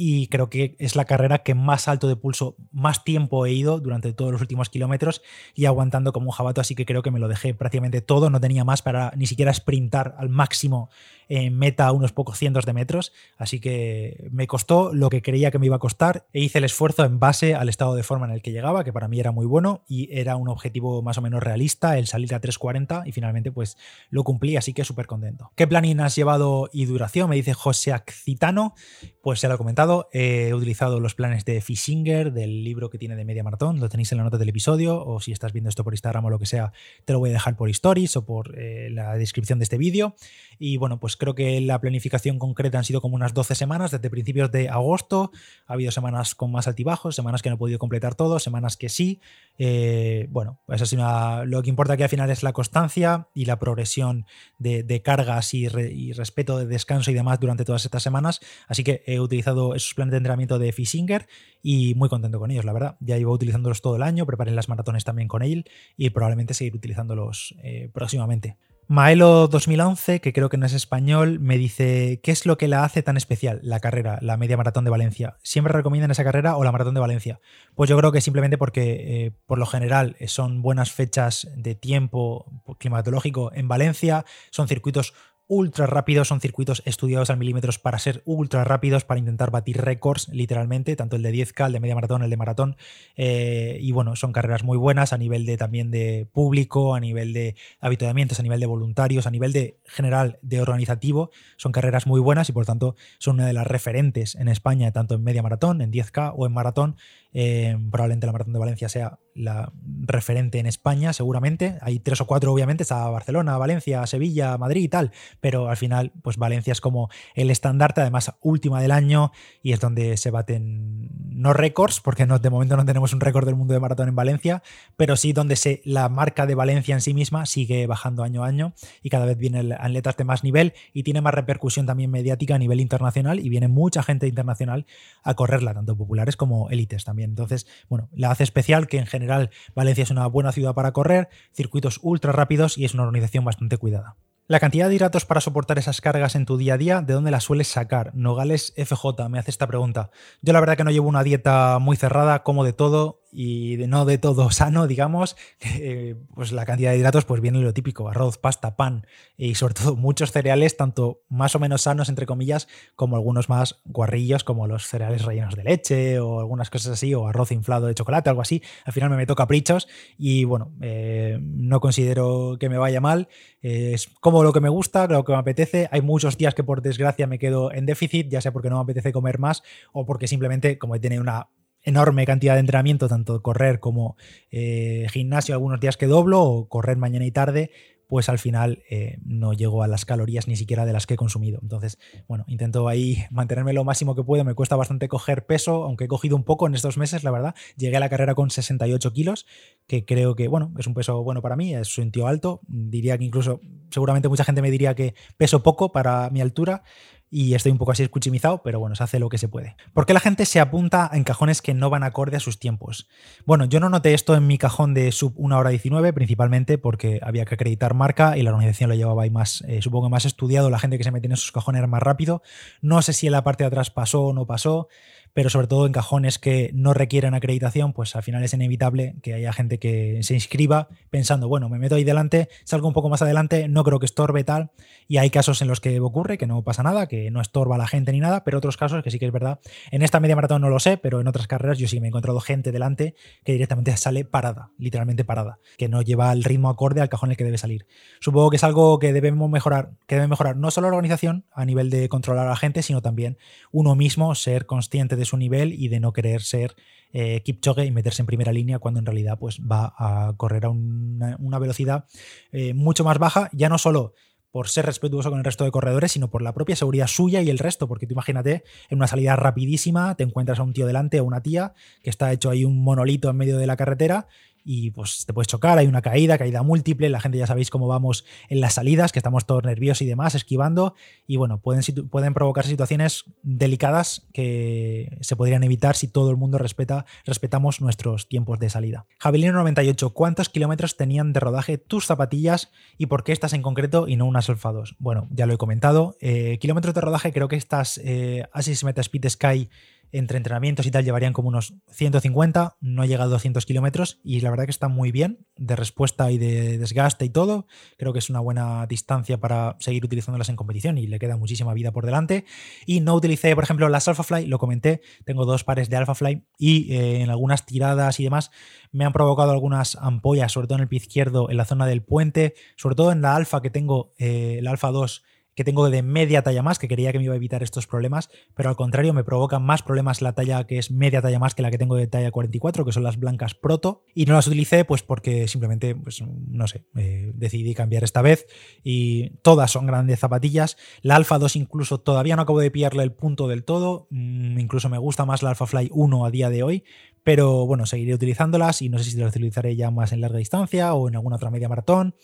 y 0.00 0.28
creo 0.28 0.48
que 0.48 0.76
es 0.78 0.94
la 0.94 1.06
carrera 1.06 1.38
que 1.38 1.56
más 1.56 1.88
alto 1.88 2.06
de 2.06 2.14
pulso, 2.14 2.54
más 2.70 3.02
tiempo 3.02 3.44
he 3.46 3.52
ido 3.52 3.80
durante 3.80 4.12
todos 4.12 4.30
los 4.30 4.40
últimos 4.40 4.68
kilómetros 4.68 5.22
y 5.56 5.64
aguantando 5.64 6.12
como 6.12 6.26
un 6.26 6.32
jabato, 6.32 6.60
así 6.60 6.76
que 6.76 6.86
creo 6.86 7.02
que 7.02 7.10
me 7.10 7.18
lo 7.18 7.26
dejé 7.26 7.52
prácticamente 7.52 8.00
todo, 8.00 8.30
no 8.30 8.40
tenía 8.40 8.64
más 8.64 8.80
para 8.80 9.12
ni 9.16 9.26
siquiera 9.26 9.52
sprintar 9.52 10.14
al 10.18 10.28
máximo 10.28 10.88
en 11.28 11.58
meta 11.58 11.86
a 11.86 11.92
unos 11.92 12.12
pocos 12.12 12.38
cientos 12.38 12.64
de 12.64 12.72
metros, 12.72 13.12
así 13.36 13.58
que 13.58 14.28
me 14.30 14.46
costó 14.46 14.94
lo 14.94 15.10
que 15.10 15.20
creía 15.20 15.50
que 15.50 15.58
me 15.58 15.66
iba 15.66 15.76
a 15.76 15.80
costar 15.80 16.26
e 16.32 16.40
hice 16.40 16.58
el 16.58 16.64
esfuerzo 16.64 17.04
en 17.04 17.18
base 17.18 17.56
al 17.56 17.68
estado 17.68 17.96
de 17.96 18.04
forma 18.04 18.26
en 18.26 18.32
el 18.32 18.40
que 18.40 18.52
llegaba, 18.52 18.84
que 18.84 18.92
para 18.92 19.08
mí 19.08 19.18
era 19.18 19.32
muy 19.32 19.46
bueno 19.46 19.82
y 19.88 20.08
era 20.16 20.36
un 20.36 20.48
objetivo 20.48 21.02
más 21.02 21.18
o 21.18 21.22
menos 21.22 21.42
realista, 21.42 21.98
el 21.98 22.06
salir 22.06 22.32
a 22.36 22.40
3.40 22.40 23.02
y 23.04 23.10
finalmente 23.10 23.50
pues 23.50 23.76
lo 24.10 24.22
cumplí, 24.22 24.56
así 24.56 24.72
que 24.72 24.84
súper 24.84 25.06
contento. 25.06 25.50
¿Qué 25.56 25.66
planning 25.66 25.98
has 26.00 26.14
llevado 26.14 26.70
y 26.72 26.84
duración? 26.84 27.28
Me 27.28 27.36
dice 27.36 27.52
José 27.52 27.92
Accitano, 27.92 28.74
pues 29.20 29.40
ya 29.40 29.48
lo 29.48 29.56
he 29.56 29.58
comentado 29.58 29.87
he 30.12 30.54
utilizado 30.54 31.00
los 31.00 31.14
planes 31.14 31.44
de 31.44 31.60
Fishinger, 31.60 32.32
del 32.32 32.64
libro 32.64 32.90
que 32.90 32.98
tiene 32.98 33.16
de 33.16 33.24
media 33.24 33.42
maratón, 33.42 33.80
lo 33.80 33.88
tenéis 33.88 34.12
en 34.12 34.18
la 34.18 34.24
nota 34.24 34.38
del 34.38 34.48
episodio, 34.48 35.04
o 35.04 35.20
si 35.20 35.32
estás 35.32 35.52
viendo 35.52 35.68
esto 35.68 35.84
por 35.84 35.94
Instagram 35.94 36.24
o 36.24 36.30
lo 36.30 36.38
que 36.38 36.46
sea, 36.46 36.72
te 37.04 37.12
lo 37.12 37.18
voy 37.18 37.30
a 37.30 37.34
dejar 37.34 37.56
por 37.56 37.68
stories 37.70 38.16
o 38.16 38.24
por 38.24 38.58
eh, 38.58 38.88
la 38.90 39.14
descripción 39.14 39.58
de 39.58 39.64
este 39.64 39.78
vídeo. 39.78 40.14
Y 40.58 40.76
bueno, 40.76 41.00
pues 41.00 41.16
creo 41.16 41.34
que 41.34 41.60
la 41.60 41.80
planificación 41.80 42.38
concreta 42.38 42.78
han 42.78 42.84
sido 42.84 43.00
como 43.00 43.16
unas 43.16 43.34
12 43.34 43.54
semanas, 43.54 43.90
desde 43.90 44.10
principios 44.10 44.50
de 44.50 44.68
agosto. 44.68 45.30
Ha 45.66 45.74
habido 45.74 45.90
semanas 45.92 46.34
con 46.34 46.52
más 46.52 46.66
altibajos, 46.68 47.14
semanas 47.14 47.42
que 47.42 47.48
no 47.48 47.56
he 47.56 47.58
podido 47.58 47.78
completar 47.78 48.14
todo, 48.14 48.38
semanas 48.38 48.76
que 48.76 48.88
sí. 48.88 49.20
Eh, 49.58 50.26
bueno, 50.30 50.58
pues 50.66 50.82
así 50.82 50.96
lo 50.96 51.62
que 51.62 51.70
importa 51.70 51.94
aquí 51.94 52.02
al 52.02 52.08
final 52.08 52.30
es 52.30 52.42
la 52.42 52.52
constancia 52.52 53.28
y 53.34 53.44
la 53.44 53.58
progresión 53.58 54.26
de, 54.58 55.02
cargas 55.04 55.54
y 55.54 55.68
respeto 55.68 56.58
de 56.58 56.66
descanso 56.66 57.10
y 57.10 57.14
demás 57.14 57.38
durante 57.40 57.64
todas 57.64 57.84
estas 57.84 58.02
semanas. 58.02 58.40
Así 58.66 58.84
que 58.84 59.02
he 59.06 59.20
utilizado 59.20 59.67
esos 59.74 59.94
planes 59.94 60.12
de 60.12 60.18
entrenamiento 60.18 60.58
de 60.58 60.72
Fishinger 60.72 61.26
y 61.62 61.94
muy 61.94 62.08
contento 62.08 62.38
con 62.38 62.50
ellos, 62.50 62.64
la 62.64 62.72
verdad. 62.72 62.96
Ya 63.00 63.16
llevo 63.16 63.32
utilizándolos 63.32 63.82
todo 63.82 63.96
el 63.96 64.02
año, 64.02 64.26
preparé 64.26 64.52
las 64.52 64.68
maratones 64.68 65.04
también 65.04 65.28
con 65.28 65.42
él 65.42 65.64
y 65.96 66.10
probablemente 66.10 66.54
seguir 66.54 66.74
utilizándolos 66.74 67.54
eh, 67.62 67.90
próximamente. 67.92 68.56
Maelo 68.90 69.48
2011, 69.48 70.22
que 70.22 70.32
creo 70.32 70.48
que 70.48 70.56
no 70.56 70.64
es 70.64 70.72
español, 70.72 71.40
me 71.40 71.58
dice, 71.58 72.20
¿qué 72.22 72.30
es 72.30 72.46
lo 72.46 72.56
que 72.56 72.68
la 72.68 72.84
hace 72.84 73.02
tan 73.02 73.18
especial 73.18 73.60
la 73.62 73.80
carrera, 73.80 74.18
la 74.22 74.38
media 74.38 74.56
maratón 74.56 74.84
de 74.84 74.90
Valencia? 74.90 75.36
¿Siempre 75.42 75.74
recomiendan 75.74 76.10
esa 76.10 76.24
carrera 76.24 76.56
o 76.56 76.64
la 76.64 76.72
maratón 76.72 76.94
de 76.94 77.00
Valencia? 77.00 77.38
Pues 77.74 77.90
yo 77.90 77.98
creo 77.98 78.12
que 78.12 78.22
simplemente 78.22 78.56
porque 78.56 79.26
eh, 79.26 79.32
por 79.44 79.58
lo 79.58 79.66
general 79.66 80.16
son 80.26 80.62
buenas 80.62 80.90
fechas 80.90 81.48
de 81.54 81.74
tiempo 81.74 82.46
climatológico 82.78 83.52
en 83.52 83.68
Valencia, 83.68 84.24
son 84.50 84.68
circuitos 84.68 85.12
ultra 85.48 85.86
rápidos, 85.86 86.28
son 86.28 86.40
circuitos 86.40 86.82
estudiados 86.84 87.30
al 87.30 87.38
milímetros 87.38 87.78
para 87.78 87.98
ser 87.98 88.22
ultra 88.26 88.64
rápidos, 88.64 89.04
para 89.04 89.18
intentar 89.18 89.50
batir 89.50 89.78
récords, 89.78 90.28
literalmente, 90.28 90.94
tanto 90.94 91.16
el 91.16 91.22
de 91.22 91.32
10K, 91.32 91.66
el 91.66 91.72
de 91.72 91.80
media 91.80 91.94
maratón, 91.94 92.22
el 92.22 92.30
de 92.30 92.36
maratón. 92.36 92.76
Eh, 93.16 93.78
y 93.80 93.90
bueno, 93.92 94.14
son 94.14 94.32
carreras 94.32 94.62
muy 94.62 94.76
buenas 94.76 95.14
a 95.14 95.18
nivel 95.18 95.46
de 95.46 95.56
también 95.56 95.90
de 95.90 96.28
público, 96.30 96.94
a 96.94 97.00
nivel 97.00 97.32
de 97.32 97.56
habituamientos, 97.80 98.38
a 98.38 98.42
nivel 98.42 98.60
de 98.60 98.66
voluntarios, 98.66 99.26
a 99.26 99.30
nivel 99.30 99.52
de 99.52 99.78
general 99.86 100.38
de 100.42 100.60
organizativo. 100.60 101.30
Son 101.56 101.72
carreras 101.72 102.06
muy 102.06 102.20
buenas 102.20 102.50
y 102.50 102.52
por 102.52 102.66
tanto 102.66 102.94
son 103.18 103.36
una 103.36 103.46
de 103.46 103.54
las 103.54 103.66
referentes 103.66 104.34
en 104.34 104.48
España, 104.48 104.92
tanto 104.92 105.14
en 105.14 105.24
media 105.24 105.42
maratón, 105.42 105.80
en 105.80 105.90
10K 105.90 106.34
o 106.36 106.46
en 106.46 106.52
maratón. 106.52 106.96
Eh, 107.40 107.78
probablemente 107.92 108.26
la 108.26 108.32
maratón 108.32 108.52
de 108.52 108.58
Valencia 108.58 108.88
sea 108.88 109.20
la 109.32 109.72
referente 110.00 110.58
en 110.58 110.66
España, 110.66 111.12
seguramente. 111.12 111.78
Hay 111.82 112.00
tres 112.00 112.20
o 112.20 112.26
cuatro, 112.26 112.52
obviamente, 112.52 112.82
está 112.82 113.08
Barcelona, 113.08 113.56
Valencia, 113.56 114.04
Sevilla, 114.08 114.58
Madrid 114.58 114.82
y 114.82 114.88
tal, 114.88 115.12
pero 115.40 115.68
al 115.68 115.76
final, 115.76 116.10
pues 116.22 116.36
Valencia 116.36 116.72
es 116.72 116.80
como 116.80 117.10
el 117.36 117.52
estandarte, 117.52 118.00
además 118.00 118.34
última 118.40 118.82
del 118.82 118.90
año, 118.90 119.30
y 119.62 119.72
es 119.72 119.78
donde 119.78 120.16
se 120.16 120.32
baten 120.32 121.10
no 121.28 121.52
récords, 121.52 122.00
porque 122.00 122.26
no, 122.26 122.40
de 122.40 122.50
momento 122.50 122.76
no 122.76 122.84
tenemos 122.84 123.12
un 123.12 123.20
récord 123.20 123.46
del 123.46 123.54
mundo 123.54 123.72
de 123.72 123.78
maratón 123.78 124.08
en 124.08 124.16
Valencia, 124.16 124.64
pero 124.96 125.14
sí 125.14 125.32
donde 125.32 125.54
se, 125.54 125.80
la 125.84 126.08
marca 126.08 126.44
de 126.44 126.56
Valencia 126.56 126.96
en 126.96 127.00
sí 127.00 127.14
misma 127.14 127.46
sigue 127.46 127.86
bajando 127.86 128.24
año 128.24 128.42
a 128.42 128.48
año 128.48 128.74
y 129.00 129.10
cada 129.10 129.26
vez 129.26 129.38
vienen 129.38 129.72
atletas 129.72 130.16
de 130.16 130.24
más 130.24 130.42
nivel 130.42 130.74
y 130.92 131.04
tiene 131.04 131.20
más 131.20 131.32
repercusión 131.32 131.86
también 131.86 132.10
mediática 132.10 132.56
a 132.56 132.58
nivel 132.58 132.80
internacional 132.80 133.38
y 133.38 133.48
viene 133.48 133.68
mucha 133.68 134.02
gente 134.02 134.26
internacional 134.26 134.86
a 135.22 135.34
correrla, 135.34 135.74
tanto 135.74 135.96
populares 135.96 136.36
como 136.36 136.70
élites 136.70 137.04
también. 137.04 137.27
Entonces, 137.28 137.66
bueno, 137.88 138.08
la 138.12 138.30
hace 138.30 138.44
especial 138.44 138.86
que 138.86 138.98
en 138.98 139.06
general 139.06 139.50
Valencia 139.74 140.02
es 140.02 140.10
una 140.10 140.26
buena 140.26 140.52
ciudad 140.52 140.74
para 140.74 140.92
correr, 140.92 141.28
circuitos 141.52 142.00
ultra 142.02 142.32
rápidos 142.32 142.78
y 142.78 142.84
es 142.84 142.94
una 142.94 143.04
organización 143.04 143.44
bastante 143.44 143.76
cuidada. 143.76 144.16
La 144.50 144.60
cantidad 144.60 144.88
de 144.88 144.94
hidratos 144.94 145.26
para 145.26 145.42
soportar 145.42 145.78
esas 145.78 146.00
cargas 146.00 146.34
en 146.34 146.46
tu 146.46 146.56
día 146.56 146.72
a 146.72 146.78
día, 146.78 147.02
¿de 147.02 147.12
dónde 147.12 147.30
las 147.30 147.44
sueles 147.44 147.68
sacar? 147.68 148.12
Nogales 148.14 148.72
FJ 148.78 149.28
me 149.28 149.38
hace 149.38 149.50
esta 149.50 149.66
pregunta. 149.66 150.10
Yo 150.40 150.54
la 150.54 150.60
verdad 150.60 150.78
que 150.78 150.84
no 150.84 150.90
llevo 150.90 151.06
una 151.06 151.22
dieta 151.22 151.78
muy 151.78 151.98
cerrada, 151.98 152.42
como 152.44 152.64
de 152.64 152.72
todo 152.72 153.20
y 153.30 153.76
de 153.76 153.86
no 153.86 154.04
de 154.04 154.18
todo 154.18 154.50
sano, 154.50 154.86
digamos, 154.86 155.36
eh, 155.60 156.16
pues 156.34 156.52
la 156.52 156.64
cantidad 156.66 156.92
de 156.92 156.98
hidratos 156.98 157.24
pues 157.24 157.40
viene 157.40 157.60
lo 157.60 157.72
típico, 157.72 158.08
arroz, 158.08 158.38
pasta, 158.38 158.76
pan 158.76 159.06
y 159.36 159.54
sobre 159.54 159.74
todo 159.74 159.96
muchos 159.96 160.32
cereales, 160.32 160.76
tanto 160.76 161.22
más 161.28 161.54
o 161.54 161.58
menos 161.58 161.82
sanos, 161.82 162.08
entre 162.08 162.26
comillas, 162.26 162.68
como 162.96 163.16
algunos 163.16 163.48
más 163.48 163.80
guarrillos, 163.84 164.44
como 164.44 164.66
los 164.66 164.86
cereales 164.86 165.24
rellenos 165.24 165.54
de 165.54 165.64
leche 165.64 166.20
o 166.20 166.40
algunas 166.40 166.70
cosas 166.70 166.92
así, 166.92 167.14
o 167.14 167.28
arroz 167.28 167.52
inflado 167.52 167.86
de 167.86 167.94
chocolate, 167.94 168.30
algo 168.30 168.42
así. 168.42 168.62
Al 168.84 168.92
final 168.92 169.10
me 169.10 169.16
meto 169.16 169.34
caprichos 169.34 169.88
y 170.16 170.44
bueno, 170.44 170.72
eh, 170.80 171.38
no 171.40 171.80
considero 171.80 172.56
que 172.58 172.68
me 172.68 172.78
vaya 172.78 173.00
mal, 173.00 173.28
eh, 173.62 173.92
es 173.94 174.08
como 174.20 174.42
lo 174.42 174.52
que 174.52 174.60
me 174.60 174.68
gusta, 174.68 175.06
lo 175.06 175.24
que 175.24 175.32
me 175.32 175.38
apetece. 175.38 175.88
Hay 175.90 176.02
muchos 176.02 176.36
días 176.36 176.54
que 176.54 176.64
por 176.64 176.82
desgracia 176.82 177.26
me 177.26 177.38
quedo 177.38 177.72
en 177.72 177.86
déficit, 177.86 178.28
ya 178.28 178.40
sea 178.40 178.52
porque 178.52 178.70
no 178.70 178.76
me 178.76 178.82
apetece 178.82 179.12
comer 179.12 179.38
más 179.38 179.62
o 179.92 180.06
porque 180.06 180.28
simplemente 180.28 180.78
como 180.78 180.94
he 180.94 181.00
tenido 181.00 181.22
una 181.22 181.48
enorme 181.82 182.26
cantidad 182.26 182.54
de 182.54 182.60
entrenamiento, 182.60 183.08
tanto 183.08 183.42
correr 183.42 183.80
como 183.80 184.16
eh, 184.50 185.06
gimnasio, 185.10 185.54
algunos 185.54 185.80
días 185.80 185.96
que 185.96 186.06
doblo 186.06 186.42
o 186.42 186.68
correr 186.68 186.96
mañana 186.96 187.24
y 187.24 187.30
tarde, 187.30 187.70
pues 188.08 188.30
al 188.30 188.38
final 188.38 188.82
eh, 188.88 189.18
no 189.22 189.52
llego 189.52 189.82
a 189.82 189.86
las 189.86 190.06
calorías 190.06 190.48
ni 190.48 190.56
siquiera 190.56 190.86
de 190.86 190.94
las 190.94 191.06
que 191.06 191.14
he 191.14 191.16
consumido. 191.16 191.60
Entonces, 191.62 191.98
bueno, 192.26 192.44
intento 192.48 192.88
ahí 192.88 193.24
mantenerme 193.30 193.74
lo 193.74 193.84
máximo 193.84 194.14
que 194.14 194.24
puedo. 194.24 194.44
Me 194.44 194.54
cuesta 194.54 194.76
bastante 194.76 195.08
coger 195.08 195.44
peso, 195.44 195.84
aunque 195.84 196.04
he 196.04 196.08
cogido 196.08 196.34
un 196.34 196.42
poco 196.42 196.66
en 196.66 196.74
estos 196.74 196.96
meses, 196.96 197.22
la 197.22 197.30
verdad. 197.30 197.54
Llegué 197.76 197.98
a 197.98 198.00
la 198.00 198.08
carrera 198.08 198.34
con 198.34 198.50
68 198.50 199.12
kilos, 199.12 199.46
que 199.86 200.06
creo 200.06 200.34
que, 200.34 200.48
bueno, 200.48 200.72
es 200.78 200.86
un 200.86 200.94
peso 200.94 201.22
bueno 201.22 201.42
para 201.42 201.54
mí, 201.54 201.74
es 201.74 201.98
un 201.98 202.10
tío 202.10 202.26
alto. 202.26 202.60
Diría 202.66 203.18
que 203.18 203.24
incluso, 203.24 203.60
seguramente 203.90 204.28
mucha 204.28 204.44
gente 204.44 204.62
me 204.62 204.70
diría 204.70 204.94
que 204.94 205.14
peso 205.36 205.62
poco 205.62 205.92
para 205.92 206.30
mi 206.30 206.40
altura, 206.40 206.82
y 207.30 207.54
estoy 207.54 207.72
un 207.72 207.78
poco 207.78 207.92
así 207.92 208.02
escuchimizado, 208.02 208.62
pero 208.62 208.80
bueno, 208.80 208.94
se 208.94 209.04
hace 209.04 209.18
lo 209.18 209.28
que 209.28 209.38
se 209.38 209.48
puede. 209.48 209.76
¿Por 209.92 210.06
qué 210.06 210.14
la 210.14 210.20
gente 210.20 210.46
se 210.46 210.60
apunta 210.60 211.10
en 211.12 211.24
cajones 211.24 211.62
que 211.62 211.74
no 211.74 211.90
van 211.90 212.02
acorde 212.02 212.36
a 212.36 212.40
sus 212.40 212.58
tiempos? 212.58 213.08
Bueno, 213.44 213.66
yo 213.66 213.80
no 213.80 213.88
noté 213.88 214.14
esto 214.14 214.34
en 214.34 214.46
mi 214.46 214.58
cajón 214.58 214.94
de 214.94 215.12
sub 215.12 215.34
1 215.36 215.58
hora 215.58 215.70
19, 215.70 216.12
principalmente 216.12 216.78
porque 216.78 217.20
había 217.22 217.44
que 217.44 217.54
acreditar 217.54 217.94
marca 217.94 218.36
y 218.36 218.42
la 218.42 218.50
organización 218.50 218.90
lo 218.90 218.96
llevaba 218.96 219.22
ahí 219.22 219.30
más, 219.30 219.62
eh, 219.68 219.82
supongo 219.82 220.08
más 220.08 220.24
estudiado, 220.24 220.70
la 220.70 220.78
gente 220.78 220.98
que 220.98 221.04
se 221.04 221.10
metía 221.10 221.28
en 221.28 221.32
esos 221.32 221.52
cajones 221.52 221.80
era 221.80 221.86
más 221.86 222.02
rápido. 222.02 222.42
No 222.80 223.02
sé 223.02 223.12
si 223.12 223.26
en 223.26 223.32
la 223.32 223.44
parte 223.44 223.64
de 223.64 223.68
atrás 223.68 223.90
pasó 223.90 224.24
o 224.24 224.32
no 224.32 224.46
pasó 224.46 224.88
pero 225.34 225.50
sobre 225.50 225.66
todo 225.66 225.86
en 225.86 225.92
cajones 225.92 226.38
que 226.38 226.70
no 226.74 226.94
requieren 226.94 227.34
acreditación, 227.34 227.92
pues 227.92 228.16
al 228.16 228.22
final 228.22 228.42
es 228.44 228.54
inevitable 228.54 229.16
que 229.22 229.34
haya 229.34 229.52
gente 229.52 229.78
que 229.78 230.20
se 230.22 230.34
inscriba 230.34 230.88
pensando, 231.10 231.48
bueno, 231.48 231.68
me 231.68 231.78
meto 231.78 231.94
ahí 231.94 232.04
delante, 232.04 232.48
salgo 232.64 232.88
un 232.88 232.94
poco 232.94 233.08
más 233.08 233.22
adelante, 233.22 233.68
no 233.68 233.84
creo 233.84 233.98
que 233.98 234.06
estorbe 234.06 234.44
tal, 234.44 234.70
y 235.06 235.18
hay 235.18 235.30
casos 235.30 235.62
en 235.62 235.68
los 235.68 235.80
que 235.80 236.00
ocurre 236.00 236.38
que 236.38 236.46
no 236.46 236.62
pasa 236.62 236.82
nada, 236.82 237.06
que 237.06 237.30
no 237.30 237.40
estorba 237.40 237.76
a 237.76 237.78
la 237.78 237.86
gente 237.86 238.12
ni 238.12 238.20
nada, 238.20 238.44
pero 238.44 238.58
otros 238.58 238.76
casos 238.76 239.02
que 239.02 239.10
sí 239.10 239.18
que 239.18 239.26
es 239.26 239.32
verdad. 239.32 239.60
En 239.90 240.02
esta 240.02 240.20
media 240.20 240.36
maratón 240.36 240.62
no 240.62 240.68
lo 240.68 240.80
sé, 240.80 240.96
pero 240.96 241.20
en 241.20 241.28
otras 241.28 241.46
carreras 241.46 241.78
yo 241.78 241.88
sí 241.88 242.00
me 242.00 242.06
he 242.06 242.08
encontrado 242.08 242.40
gente 242.40 242.72
delante 242.72 243.14
que 243.44 243.52
directamente 243.52 243.96
sale 243.96 244.24
parada, 244.24 244.70
literalmente 244.78 245.24
parada, 245.24 245.58
que 245.76 245.88
no 245.88 246.02
lleva 246.02 246.32
el 246.32 246.44
ritmo 246.44 246.68
acorde 246.68 247.00
al 247.00 247.08
cajón 247.08 247.28
en 247.28 247.32
el 247.32 247.36
que 247.36 247.44
debe 247.44 247.58
salir. 247.58 247.86
Supongo 248.20 248.50
que 248.50 248.56
es 248.56 248.64
algo 248.64 248.98
que 248.98 249.12
debemos 249.12 249.50
mejorar, 249.50 249.92
que 250.06 250.16
debe 250.16 250.28
mejorar 250.28 250.56
no 250.56 250.70
solo 250.70 250.90
la 250.90 250.96
organización 250.96 251.44
a 251.52 251.64
nivel 251.64 251.90
de 251.90 252.08
controlar 252.08 252.46
a 252.46 252.50
la 252.50 252.56
gente, 252.56 252.82
sino 252.82 253.02
también 253.02 253.38
uno 253.72 253.94
mismo 253.94 254.34
ser 254.34 254.66
consciente 254.66 255.16
de 255.18 255.24
su 255.24 255.36
nivel 255.36 255.72
y 255.72 255.88
de 255.88 256.00
no 256.00 256.12
querer 256.12 256.42
ser 256.42 256.74
eh, 257.12 257.42
Kipchoge 257.42 257.84
y 257.84 257.90
meterse 257.90 258.22
en 258.22 258.26
primera 258.26 258.52
línea 258.52 258.78
cuando 258.78 259.00
en 259.00 259.06
realidad 259.06 259.38
pues, 259.38 259.60
va 259.60 259.94
a 259.96 260.34
correr 260.36 260.66
a 260.66 260.70
una, 260.70 261.58
velocidad 261.58 262.04
eh, 262.52 262.74
mucho 262.74 263.04
más 263.04 263.18
baja, 263.18 263.50
ya 263.52 263.68
no 263.68 263.78
solo 263.78 264.14
por 264.50 264.68
ser 264.68 264.86
respetuoso 264.86 265.30
con 265.30 265.38
el 265.38 265.44
resto 265.44 265.64
de 265.64 265.70
corredores, 265.70 266.12
sino 266.12 266.30
por 266.30 266.42
la 266.42 266.54
propia 266.54 266.74
seguridad 266.74 267.06
suya 267.06 267.42
y 267.42 267.50
el 267.50 267.58
resto, 267.58 267.86
porque 267.86 268.06
tú 268.06 268.14
imagínate 268.14 268.64
en 268.88 268.98
una 268.98 269.06
salida 269.06 269.36
rapidísima, 269.36 270.14
te 270.16 270.24
encuentras 270.24 270.58
a 270.58 270.62
un 270.62 270.72
tío 270.72 270.86
delante 270.86 271.20
o 271.20 271.24
una 271.24 271.42
tía 271.42 271.74
que 272.02 272.10
está 272.10 272.32
hecho 272.32 272.50
ahí 272.50 272.64
un 272.64 272.82
monolito 272.82 273.28
en 273.28 273.36
medio 273.36 273.58
de 273.58 273.66
la 273.66 273.76
carretera 273.76 274.26
y 274.64 274.90
pues 274.90 275.24
te 275.26 275.32
puedes 275.32 275.48
chocar, 275.48 275.78
hay 275.78 275.86
una 275.86 276.02
caída, 276.02 276.38
caída 276.38 276.62
múltiple, 276.62 277.08
la 277.08 277.20
gente 277.20 277.38
ya 277.38 277.46
sabéis 277.46 277.70
cómo 277.70 277.86
vamos 277.86 278.24
en 278.48 278.60
las 278.60 278.74
salidas, 278.74 279.12
que 279.12 279.18
estamos 279.18 279.46
todos 279.46 279.64
nerviosos 279.64 280.02
y 280.02 280.06
demás, 280.06 280.34
esquivando, 280.34 280.94
y 281.26 281.36
bueno, 281.36 281.60
pueden, 281.60 281.82
pueden 282.08 282.34
provocar 282.34 282.66
situaciones 282.66 283.24
delicadas 283.42 284.26
que 284.32 285.16
se 285.20 285.36
podrían 285.36 285.64
evitar 285.64 285.96
si 285.96 286.08
todo 286.08 286.30
el 286.30 286.36
mundo 286.36 286.58
respeta, 286.58 287.06
respetamos 287.24 287.80
nuestros 287.80 288.28
tiempos 288.28 288.58
de 288.58 288.70
salida. 288.70 289.06
Javelino 289.18 289.52
98, 289.54 290.10
¿cuántos 290.10 290.48
kilómetros 290.48 290.96
tenían 290.96 291.32
de 291.32 291.40
rodaje 291.40 291.78
tus 291.78 292.06
zapatillas 292.06 292.70
y 292.96 293.06
por 293.06 293.24
qué 293.24 293.32
estas 293.32 293.52
en 293.52 293.62
concreto 293.62 294.08
y 294.08 294.16
no 294.16 294.26
unas 294.26 294.48
Alfa 294.48 294.72
2? 294.72 294.96
Bueno, 294.98 295.28
ya 295.30 295.46
lo 295.46 295.54
he 295.54 295.58
comentado, 295.58 296.16
eh, 296.20 296.58
kilómetros 296.60 296.94
de 296.94 297.00
rodaje 297.00 297.32
creo 297.32 297.48
que 297.48 297.56
estas 297.56 297.98
eh, 298.04 298.46
Asics 298.52 298.84
Metaspeed 298.84 299.28
Sky 299.28 299.68
entre 300.12 300.36
entrenamientos 300.36 300.86
y 300.86 300.90
tal 300.90 301.04
llevarían 301.04 301.32
como 301.32 301.48
unos 301.48 301.74
150, 301.90 302.76
no 302.80 303.04
llega 303.04 303.24
a 303.24 303.28
200 303.28 303.64
kilómetros 303.66 304.20
y 304.22 304.40
la 304.40 304.50
verdad 304.50 304.64
que 304.64 304.70
está 304.70 304.88
muy 304.88 305.12
bien 305.12 305.46
de 305.56 305.76
respuesta 305.76 306.30
y 306.30 306.38
de 306.38 306.78
desgaste 306.78 307.24
y 307.24 307.30
todo. 307.30 307.66
Creo 307.96 308.12
que 308.12 308.18
es 308.18 308.30
una 308.30 308.40
buena 308.40 308.86
distancia 308.86 309.38
para 309.38 309.76
seguir 309.80 310.04
utilizándolas 310.04 310.48
en 310.48 310.56
competición 310.56 310.98
y 310.98 311.06
le 311.06 311.18
queda 311.18 311.36
muchísima 311.36 311.74
vida 311.74 311.92
por 311.92 312.06
delante. 312.06 312.44
Y 312.86 313.00
no 313.00 313.14
utilicé, 313.14 313.54
por 313.54 313.64
ejemplo, 313.64 313.88
las 313.88 314.08
Alphafly, 314.08 314.46
lo 314.46 314.58
comenté, 314.58 315.00
tengo 315.24 315.44
dos 315.44 315.64
pares 315.64 315.90
de 315.90 315.96
Alphafly 315.96 316.44
y 316.58 316.92
eh, 316.94 317.22
en 317.22 317.30
algunas 317.30 317.66
tiradas 317.66 318.20
y 318.20 318.24
demás 318.24 318.50
me 318.92 319.04
han 319.04 319.12
provocado 319.12 319.50
algunas 319.50 319.96
ampollas, 319.96 320.52
sobre 320.52 320.66
todo 320.66 320.78
en 320.78 320.82
el 320.82 320.88
pie 320.88 320.98
izquierdo, 320.98 321.50
en 321.50 321.56
la 321.56 321.64
zona 321.64 321.86
del 321.86 322.02
puente, 322.02 322.54
sobre 322.76 322.94
todo 322.94 323.12
en 323.12 323.22
la 323.22 323.36
Alfa 323.36 323.60
que 323.60 323.70
tengo, 323.70 324.12
eh, 324.18 324.60
la 324.62 324.70
Alfa 324.70 324.90
2 324.90 325.22
que 325.58 325.64
tengo 325.64 325.90
de 325.90 326.04
media 326.04 326.42
talla 326.42 326.62
más, 326.62 326.78
que 326.78 326.86
quería 326.86 327.10
que 327.10 327.18
me 327.18 327.24
iba 327.24 327.34
a 327.34 327.36
evitar 327.36 327.64
estos 327.64 327.88
problemas, 327.88 328.30
pero 328.54 328.68
al 328.68 328.76
contrario 328.76 329.12
me 329.12 329.24
provocan 329.24 329.60
más 329.60 329.82
problemas 329.82 330.22
la 330.22 330.32
talla 330.32 330.64
que 330.68 330.78
es 330.78 330.92
media 330.92 331.20
talla 331.20 331.40
más 331.40 331.56
que 331.56 331.62
la 331.62 331.72
que 331.72 331.78
tengo 331.78 331.96
de 331.96 332.06
talla 332.06 332.30
44, 332.30 332.84
que 332.84 332.92
son 332.92 333.02
las 333.02 333.18
blancas 333.18 333.54
proto, 333.54 334.04
y 334.14 334.26
no 334.26 334.34
las 334.34 334.46
utilicé 334.46 334.84
pues 334.84 335.02
porque 335.02 335.48
simplemente, 335.48 335.96
pues 335.96 336.22
no 336.22 336.68
sé, 336.68 336.84
eh, 336.94 337.32
decidí 337.34 337.74
cambiar 337.74 338.04
esta 338.04 338.22
vez 338.22 338.46
y 338.84 339.30
todas 339.42 339.72
son 339.72 339.86
grandes 339.88 340.20
zapatillas. 340.20 340.76
La 341.02 341.16
Alpha 341.16 341.40
2 341.40 341.56
incluso 341.56 341.98
todavía 341.98 342.36
no 342.36 342.42
acabo 342.42 342.60
de 342.60 342.70
pillarle 342.70 343.02
el 343.02 343.10
punto 343.10 343.48
del 343.48 343.64
todo, 343.64 344.06
mm, 344.10 344.60
incluso 344.60 344.88
me 344.88 344.98
gusta 344.98 345.24
más 345.24 345.42
la 345.42 345.50
Alpha 345.50 345.66
Fly 345.66 345.90
1 345.92 346.24
a 346.24 346.30
día 346.30 346.50
de 346.50 346.62
hoy, 346.62 346.84
pero 347.24 347.66
bueno, 347.66 347.84
seguiré 347.84 348.14
utilizándolas 348.14 348.80
y 348.80 348.90
no 348.90 348.98
sé 348.98 349.10
si 349.10 349.16
las 349.16 349.30
utilizaré 349.30 349.74
ya 349.74 349.90
más 349.90 350.12
en 350.12 350.20
larga 350.20 350.38
distancia 350.38 350.94
o 350.94 351.08
en 351.08 351.16
alguna 351.16 351.34
otra 351.34 351.50
media 351.50 351.68
maratón 351.68 352.14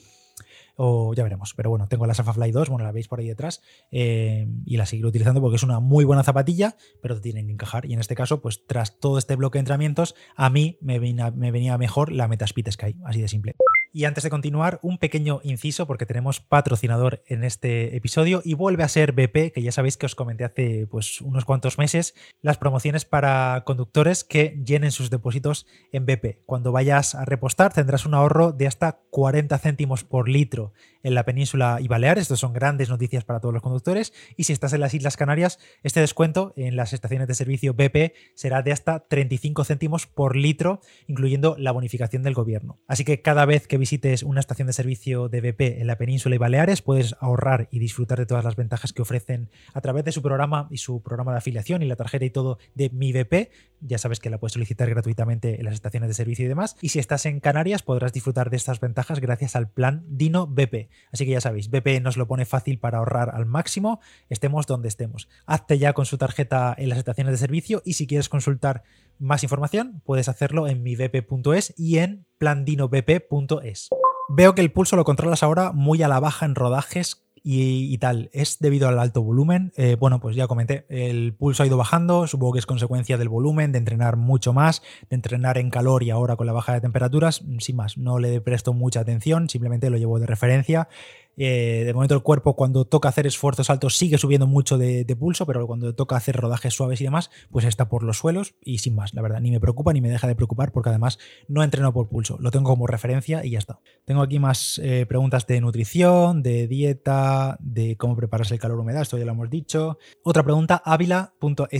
o 0.77 1.15
ya 1.15 1.23
veremos. 1.23 1.55
Pero 1.55 1.71
bueno, 1.71 1.89
tengo 1.89 2.07
la 2.07 2.15
Safa 2.15 2.33
Fly 2.33 2.51
2, 2.51 2.69
bueno, 2.69 2.85
la 2.85 2.93
veis 2.93 3.09
por 3.09 3.21
ahí 3.21 3.29
detrás, 3.29 3.63
eh, 3.91 4.49
y 4.65 4.77
la 4.77 4.87
seguiré 4.87 5.09
utilizando 5.09 5.41
porque 5.41 5.57
es 5.57 5.63
una 5.63 5.81
muy 5.81 6.05
buena 6.05 6.23
zapatilla, 6.23 6.77
pero 7.03 7.21
tienen 7.21 7.47
que 7.47 7.53
encajar. 7.53 7.87
Y 7.87 7.95
en 7.95 8.01
este 8.01 8.15
caso, 8.15 8.41
pues 8.41 8.67
tras 8.67 8.99
todo 8.99 9.19
este 9.19 9.37
bloque 9.37 9.59
de 9.59 9.61
entrenamientos, 9.61 10.15
a 10.37 10.51
mí 10.51 10.79
me 10.81 10.99
venía, 10.99 11.31
me 11.31 11.51
venía 11.51 11.79
mejor 11.79 12.13
la 12.13 12.29
Metaspeed 12.29 12.71
Sky, 12.71 12.97
así 13.05 13.21
de 13.21 13.29
simple. 13.29 13.55
Y 13.97 14.07
antes 14.07 14.25
de 14.25 14.31
continuar, 14.31 14.81
un 14.83 14.99
pequeño 14.99 15.39
inciso 15.45 15.87
porque 15.87 16.05
tenemos 16.05 16.41
patrocinador 16.41 17.23
en 17.29 17.45
este 17.45 17.95
episodio 17.95 18.43
y 18.45 18.55
vuelve 18.55 18.83
a 18.83 18.89
ser 18.89 19.13
BP, 19.13 19.53
que 19.53 19.63
ya 19.63 19.71
sabéis 19.71 19.97
que 19.97 20.07
os 20.07 20.17
comenté 20.17 20.43
hace 20.43 20.89
pues 20.89 21.21
unos 21.21 21.45
cuantos 21.45 21.79
meses, 21.79 22.17
las 22.43 22.59
promociones 22.59 23.05
para 23.05 23.63
conductores 23.65 24.25
que 24.25 24.61
llenen 24.67 24.91
sus 24.91 25.11
depósitos 25.11 25.69
en 25.93 26.07
BP. 26.07 26.45
Cuando 26.45 26.73
vayas 26.73 27.15
a 27.15 27.25
repostar 27.25 27.73
tendrás 27.73 28.05
un 28.05 28.15
ahorro 28.15 28.51
de 28.51 28.67
hasta 28.67 28.99
40 29.11 29.57
céntimos 29.59 30.03
por 30.03 30.29
litro 30.29 30.73
en 31.05 31.15
la 31.15 31.25
península 31.25 31.79
y 31.81 31.87
Baleares. 31.87 32.23
Estos 32.23 32.41
son 32.41 32.53
grandes 32.53 32.89
noticias 32.89 33.25
para 33.25 33.39
todos 33.39 33.55
los 33.55 33.63
conductores. 33.63 34.13
Y 34.37 34.45
si 34.45 34.53
estás 34.53 34.73
en 34.73 34.81
las 34.81 34.95
Islas 34.95 35.17
Canarias, 35.17 35.61
este 35.85 36.01
descuento 36.01 36.53
en 36.57 36.75
las 36.75 36.93
estaciones 36.93 37.29
de 37.29 37.35
servicio 37.35 37.75
BP 37.75 38.13
será 38.35 38.63
de 38.63 38.73
hasta 38.73 39.07
35 39.07 39.65
céntimos 39.65 40.07
por 40.09 40.35
litro, 40.35 40.81
incluyendo 41.07 41.55
la 41.59 41.71
bonificación 41.71 42.25
del 42.25 42.35
gobierno. 42.35 42.81
Así 42.89 43.05
que 43.05 43.23
cada 43.23 43.45
vez 43.45 43.69
que 43.69 43.79
visites 43.85 44.23
una 44.23 44.41
estación 44.41 44.67
de 44.67 44.73
servicio 44.73 45.29
de 45.29 45.43
BP 45.43 45.79
en 45.79 45.87
la 45.87 45.99
península 45.99 46.35
y 46.35 46.39
Baleares, 46.39 46.81
puedes 46.81 47.17
ahorrar 47.21 47.69
y 47.71 47.81
disfrutar 47.81 48.19
de 48.19 48.25
todas 48.25 48.43
las 48.43 48.57
ventajas 48.57 48.95
que 48.95 49.03
ofrecen 49.03 49.51
a 49.75 49.83
través 49.83 50.07
de 50.07 50.13
su 50.13 50.23
programa 50.23 50.69
y 50.71 50.79
su 50.79 51.03
programa 51.03 51.33
de 51.33 51.39
afiliación 51.39 51.83
y 51.83 51.85
la 51.85 51.95
tarjeta 51.95 52.25
y 52.25 52.31
todo 52.31 52.57
de 52.75 52.89
Mi 52.89 53.13
BP. 53.13 53.51
Ya 53.87 53.99
sabes 53.99 54.21
que 54.21 54.31
la 54.31 54.39
puedes 54.39 54.55
solicitar 54.55 54.89
gratuitamente 54.89 55.59
en 55.59 55.65
las 55.65 55.75
estaciones 55.75 56.09
de 56.09 56.15
servicio 56.15 56.45
y 56.45 56.49
demás. 56.49 56.77
Y 56.81 56.89
si 56.89 56.99
estás 56.99 57.27
en 57.27 57.41
Canarias, 57.41 57.83
podrás 57.83 58.13
disfrutar 58.13 58.51
de 58.51 58.57
estas 58.57 58.81
ventajas 58.81 59.21
gracias 59.21 59.57
al 59.57 59.69
plan 59.69 60.05
Dino 60.09 60.47
BP. 60.47 60.89
Así 61.13 61.25
que 61.25 61.33
ya 61.33 61.41
sabéis, 61.41 61.71
BP 61.71 62.01
nos 62.03 62.17
lo 62.17 62.27
pone 62.27 62.45
fácil 62.45 62.79
para 62.79 62.99
ahorrar 62.99 63.31
al 63.35 63.47
máximo, 63.47 64.01
estemos 64.29 64.67
donde 64.67 64.89
estemos. 64.89 65.29
Hazte 65.47 65.79
ya 65.79 65.93
con 65.93 66.07
su 66.07 66.19
tarjeta 66.19 66.75
en 66.77 66.89
las 66.89 66.99
estaciones 66.99 67.33
de 67.33 67.39
servicio 67.39 67.83
y 67.85 67.95
si 67.95 68.07
quieres 68.07 68.29
consultar 68.29 68.83
más 69.19 69.43
información, 69.43 70.03
puedes 70.05 70.29
hacerlo 70.29 70.67
en 70.67 70.83
mibp.es 70.83 71.75
y 71.77 71.99
en 71.99 72.27
plandinobp.es. 72.39 73.91
Veo 74.29 74.55
que 74.55 74.63
el 74.63 74.73
pulso 74.73 74.97
lo 74.97 75.05
controlas 75.05 75.43
ahora 75.43 75.73
muy 75.73 76.03
a 76.03 76.09
la 76.09 76.19
baja 76.19 76.47
en 76.47 76.55
rodajes 76.55 77.24
y, 77.47 77.99
tal. 77.99 78.31
¿Es 78.33 78.59
debido 78.59 78.89
al 78.89 78.99
alto 78.99 79.23
volumen? 79.23 79.71
Eh, 79.77 79.97
bueno, 80.01 80.19
pues 80.19 80.35
ya 80.35 80.47
comenté, 80.47 80.87
el 80.89 81.35
pulso 81.35 81.63
ha 81.63 81.67
ido 81.67 81.77
bajando, 81.77 82.27
supongo 82.27 82.55
que 82.55 82.59
es 82.59 82.67
consecuencia 82.67 83.19
del 83.19 83.29
volumen, 83.29 83.71
de 83.71 83.79
entrenar 83.79 84.17
mucho 84.17 84.55
más, 84.55 84.83
de 85.11 85.17
entrenar 85.17 85.59
en 85.59 85.69
calor 85.69 86.03
y 86.03 86.11
ahora 86.11 86.37
con 86.37 86.47
la 86.47 86.55
baja 86.55 86.73
de 86.73 86.81
temperaturas, 86.81 87.45
sin 87.59 87.77
más, 87.77 87.99
no 87.99 88.19
le 88.19 88.41
presto 88.41 88.73
mucha 88.73 89.01
atención, 89.01 89.51
simplemente 89.51 89.91
lo 89.91 89.99
llevo 89.99 90.19
de 90.19 90.27
referencia 90.27 90.89
Eh, 91.37 91.83
de 91.85 91.95
momento 91.95 92.15
el 92.15 92.23
cuerpo 92.23 92.55
cuando 92.55 92.85
toca 92.85 93.09
hacer 93.09 93.27
esfuerzos 93.27 93.71
altos 93.71 93.97
sigue 93.97 94.19
subiendo 94.19 94.47
mucho 94.47 94.79
de, 94.79 95.05
pulso, 95.19 95.47
pero 95.47 95.67
cuando 95.67 95.95
toca 95.95 96.17
hacer 96.17 96.37
rodajes 96.37 96.75
suaves 96.75 97.01
y 97.01 97.05
demás, 97.05 97.31
pues 97.51 97.65
está 97.65 97.89
por 97.89 98.03
los 98.03 98.19
suelos 98.19 98.55
y 98.61 98.79
sin 98.79 98.95
más, 98.95 99.15
la 99.15 99.23
verdad, 99.23 99.41
ni 99.41 99.51
me 99.51 99.61
preocupa 99.61 99.93
ni 99.93 100.01
me 100.01 100.09
deja 100.09 100.27
de 100.27 100.35
preocupar 100.35 100.73
porque 100.73 100.91
además 100.91 101.19
no 101.47 101.63
entreno 101.63 101.93
por 101.93 102.09
pulso, 102.09 102.37
lo 102.41 102.51
tengo 102.51 102.71
como 102.71 102.87
referencia 102.87 103.45
y 103.45 103.51
ya 103.51 103.59
está. 103.59 103.81
Tengo 104.05 104.23
aquí 104.23 104.39
más 104.39 104.81
eh, 104.83 105.07
preguntas 105.07 105.47
de 105.47 105.61
nutrición, 105.61 106.43
de 106.43 106.67
dieta, 106.67 107.57
de 107.61 107.97
cómo 107.97 108.17
prepararse 108.17 108.55
el 108.55 108.61
calor 108.61 108.81
humedad, 108.81 109.03
esto 109.03 109.19
ya 109.19 109.25
lo 109.25 109.33
hemos 109.33 109.51
dicho. 109.51 109.99
Otra 110.25 110.43
pregunta, 110.43 110.83
ávila.shc, 110.85 111.79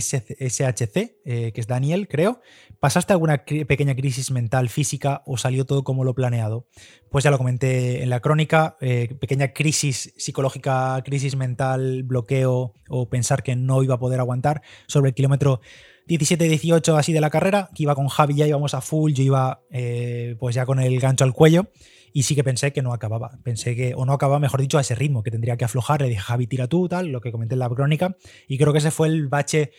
eh, 1.25 1.51
que 1.51 1.61
es 1.61 1.67
Daniel, 1.67 2.07
creo. 2.07 2.41
¿Pasaste 2.79 3.13
alguna 3.13 3.43
pequeña 3.45 3.95
crisis 3.95 4.31
mental, 4.31 4.69
física 4.69 5.23
o 5.25 5.37
salió 5.37 5.65
todo 5.65 5.83
como 5.83 6.03
lo 6.03 6.13
planeado? 6.13 6.67
Pues 7.09 7.23
ya 7.23 7.31
lo 7.31 7.37
comenté 7.37 8.03
en 8.03 8.09
la 8.09 8.19
crónica, 8.19 8.77
pequeña 8.79 9.44
crisis 9.53 10.13
psicológica, 10.17 11.01
crisis 11.03 11.35
mental, 11.35 12.03
bloqueo 12.03 12.73
o 12.89 13.09
pensar 13.09 13.43
que 13.43 13.55
no 13.55 13.83
iba 13.83 13.95
a 13.95 13.99
poder 13.99 14.19
aguantar. 14.19 14.61
Sobre 14.87 15.09
el 15.09 15.15
kilómetro 15.15 15.61
17-18 16.07 16.97
así 16.97 17.13
de 17.13 17.21
la 17.21 17.29
carrera, 17.29 17.69
que 17.73 17.83
iba 17.83 17.95
con 17.95 18.07
Javi, 18.07 18.35
ya 18.35 18.47
íbamos 18.47 18.73
a 18.73 18.81
full, 18.81 19.13
yo 19.13 19.23
iba 19.23 19.61
eh, 19.71 20.35
pues 20.39 20.55
ya 20.55 20.65
con 20.65 20.79
el 20.79 20.99
gancho 20.99 21.23
al 21.23 21.33
cuello 21.33 21.67
y 22.15 22.23
sí 22.23 22.33
que 22.33 22.45
pensé 22.45 22.71
que 22.71 22.81
no 22.81 22.93
acababa, 22.93 23.39
pensé 23.43 23.75
que, 23.75 23.93
o 23.93 24.05
no 24.05 24.13
acababa, 24.13 24.39
mejor 24.39 24.61
dicho, 24.61 24.77
a 24.77 24.81
ese 24.81 24.95
ritmo, 24.95 25.21
que 25.21 25.31
tendría 25.31 25.57
que 25.57 25.65
aflojar, 25.65 26.01
le 26.01 26.07
dije 26.07 26.21
Javi, 26.21 26.47
tira 26.47 26.67
tú, 26.67 26.87
tal, 26.87 27.09
lo 27.09 27.19
que 27.19 27.29
comenté 27.29 27.55
en 27.55 27.59
la 27.59 27.67
crónica, 27.67 28.15
y 28.47 28.57
creo 28.57 28.71
que 28.71 28.79
ese 28.79 28.89
fue 28.89 29.09
el 29.09 29.27
bache 29.27 29.71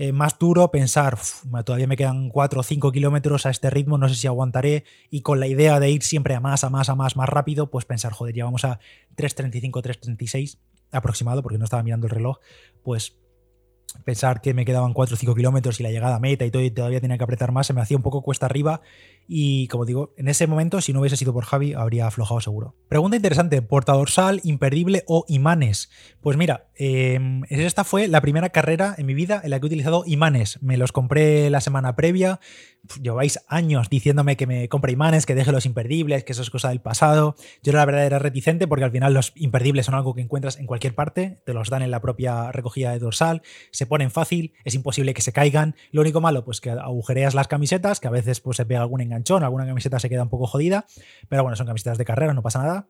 eh, 0.00 0.12
más 0.12 0.38
duro 0.38 0.70
pensar, 0.70 1.18
todavía 1.62 1.86
me 1.86 1.94
quedan 1.94 2.30
4 2.30 2.60
o 2.60 2.62
5 2.62 2.90
kilómetros 2.90 3.44
a 3.44 3.50
este 3.50 3.68
ritmo, 3.68 3.98
no 3.98 4.08
sé 4.08 4.14
si 4.14 4.26
aguantaré, 4.26 4.84
y 5.10 5.20
con 5.20 5.40
la 5.40 5.46
idea 5.46 5.78
de 5.78 5.90
ir 5.90 6.02
siempre 6.02 6.34
a 6.34 6.40
más, 6.40 6.64
a 6.64 6.70
más, 6.70 6.88
a 6.88 6.94
más, 6.94 7.16
más 7.16 7.28
rápido, 7.28 7.70
pues 7.70 7.84
pensar, 7.84 8.14
joder, 8.14 8.34
ya 8.34 8.46
vamos 8.46 8.64
a 8.64 8.80
3.35, 9.16 9.82
3.36 9.82 10.58
aproximado, 10.90 11.42
porque 11.42 11.58
no 11.58 11.64
estaba 11.64 11.82
mirando 11.82 12.06
el 12.06 12.12
reloj, 12.12 12.38
pues 12.82 13.18
pensar 14.06 14.40
que 14.40 14.54
me 14.54 14.64
quedaban 14.64 14.94
4 14.94 15.12
o 15.12 15.18
5 15.18 15.34
kilómetros 15.34 15.80
y 15.80 15.82
la 15.82 15.90
llegada 15.90 16.16
a 16.16 16.18
meta 16.18 16.46
y 16.46 16.50
todo 16.50 16.62
y 16.62 16.70
todavía 16.70 17.02
tenía 17.02 17.18
que 17.18 17.24
apretar 17.24 17.52
más, 17.52 17.66
se 17.66 17.74
me 17.74 17.82
hacía 17.82 17.98
un 17.98 18.02
poco 18.02 18.22
cuesta 18.22 18.46
arriba 18.46 18.80
y 19.32 19.68
como 19.68 19.84
digo, 19.84 20.12
en 20.16 20.26
ese 20.26 20.48
momento 20.48 20.80
si 20.80 20.92
no 20.92 20.98
hubiese 20.98 21.16
sido 21.16 21.32
por 21.32 21.44
Javi 21.44 21.72
habría 21.72 22.08
aflojado 22.08 22.40
seguro. 22.40 22.74
Pregunta 22.88 23.16
interesante, 23.16 23.62
portadorsal, 23.62 24.40
imperdible 24.42 25.04
o 25.06 25.24
imanes. 25.28 25.88
Pues 26.20 26.36
mira, 26.36 26.68
em, 26.74 27.42
esta 27.48 27.84
fue 27.84 28.08
la 28.08 28.20
primera 28.20 28.48
carrera 28.48 28.96
en 28.98 29.06
mi 29.06 29.14
vida 29.14 29.40
en 29.44 29.50
la 29.50 29.60
que 29.60 29.66
he 29.66 29.68
utilizado 29.68 30.02
imanes. 30.04 30.60
Me 30.62 30.76
los 30.76 30.90
compré 30.90 31.48
la 31.48 31.60
semana 31.60 31.94
previa, 31.94 32.40
lleváis 33.00 33.38
años 33.46 33.88
diciéndome 33.88 34.36
que 34.36 34.48
me 34.48 34.68
compre 34.68 34.90
imanes, 34.90 35.26
que 35.26 35.36
deje 35.36 35.52
los 35.52 35.66
imperdibles, 35.66 36.24
que 36.24 36.32
eso 36.32 36.42
es 36.42 36.50
cosa 36.50 36.70
del 36.70 36.80
pasado. 36.80 37.36
Yo 37.62 37.72
la 37.72 37.84
verdad 37.84 38.06
era 38.06 38.18
reticente 38.18 38.66
porque 38.66 38.84
al 38.84 38.90
final 38.90 39.14
los 39.14 39.32
imperdibles 39.36 39.86
son 39.86 39.94
algo 39.94 40.14
que 40.14 40.22
encuentras 40.22 40.58
en 40.58 40.66
cualquier 40.66 40.96
parte, 40.96 41.40
te 41.46 41.54
los 41.54 41.70
dan 41.70 41.82
en 41.82 41.92
la 41.92 42.00
propia 42.00 42.50
recogida 42.50 42.90
de 42.90 42.98
dorsal, 42.98 43.42
se 43.70 43.86
ponen 43.86 44.10
fácil, 44.10 44.54
es 44.64 44.74
imposible 44.74 45.14
que 45.14 45.22
se 45.22 45.32
caigan. 45.32 45.76
Lo 45.92 46.00
único 46.00 46.20
malo, 46.20 46.44
pues 46.44 46.60
que 46.60 46.70
agujereas 46.70 47.34
las 47.34 47.46
camisetas, 47.46 48.00
que 48.00 48.08
a 48.08 48.10
veces 48.10 48.40
pues, 48.40 48.56
se 48.56 48.66
pega 48.66 48.80
algún 48.80 49.00
alguna 49.42 49.66
camiseta 49.66 49.98
se 49.98 50.08
queda 50.08 50.22
un 50.22 50.28
poco 50.28 50.46
jodida, 50.46 50.86
pero 51.28 51.42
bueno, 51.42 51.56
son 51.56 51.66
camisetas 51.66 51.98
de 51.98 52.04
carrera, 52.04 52.34
no 52.34 52.42
pasa 52.42 52.60
nada 52.60 52.88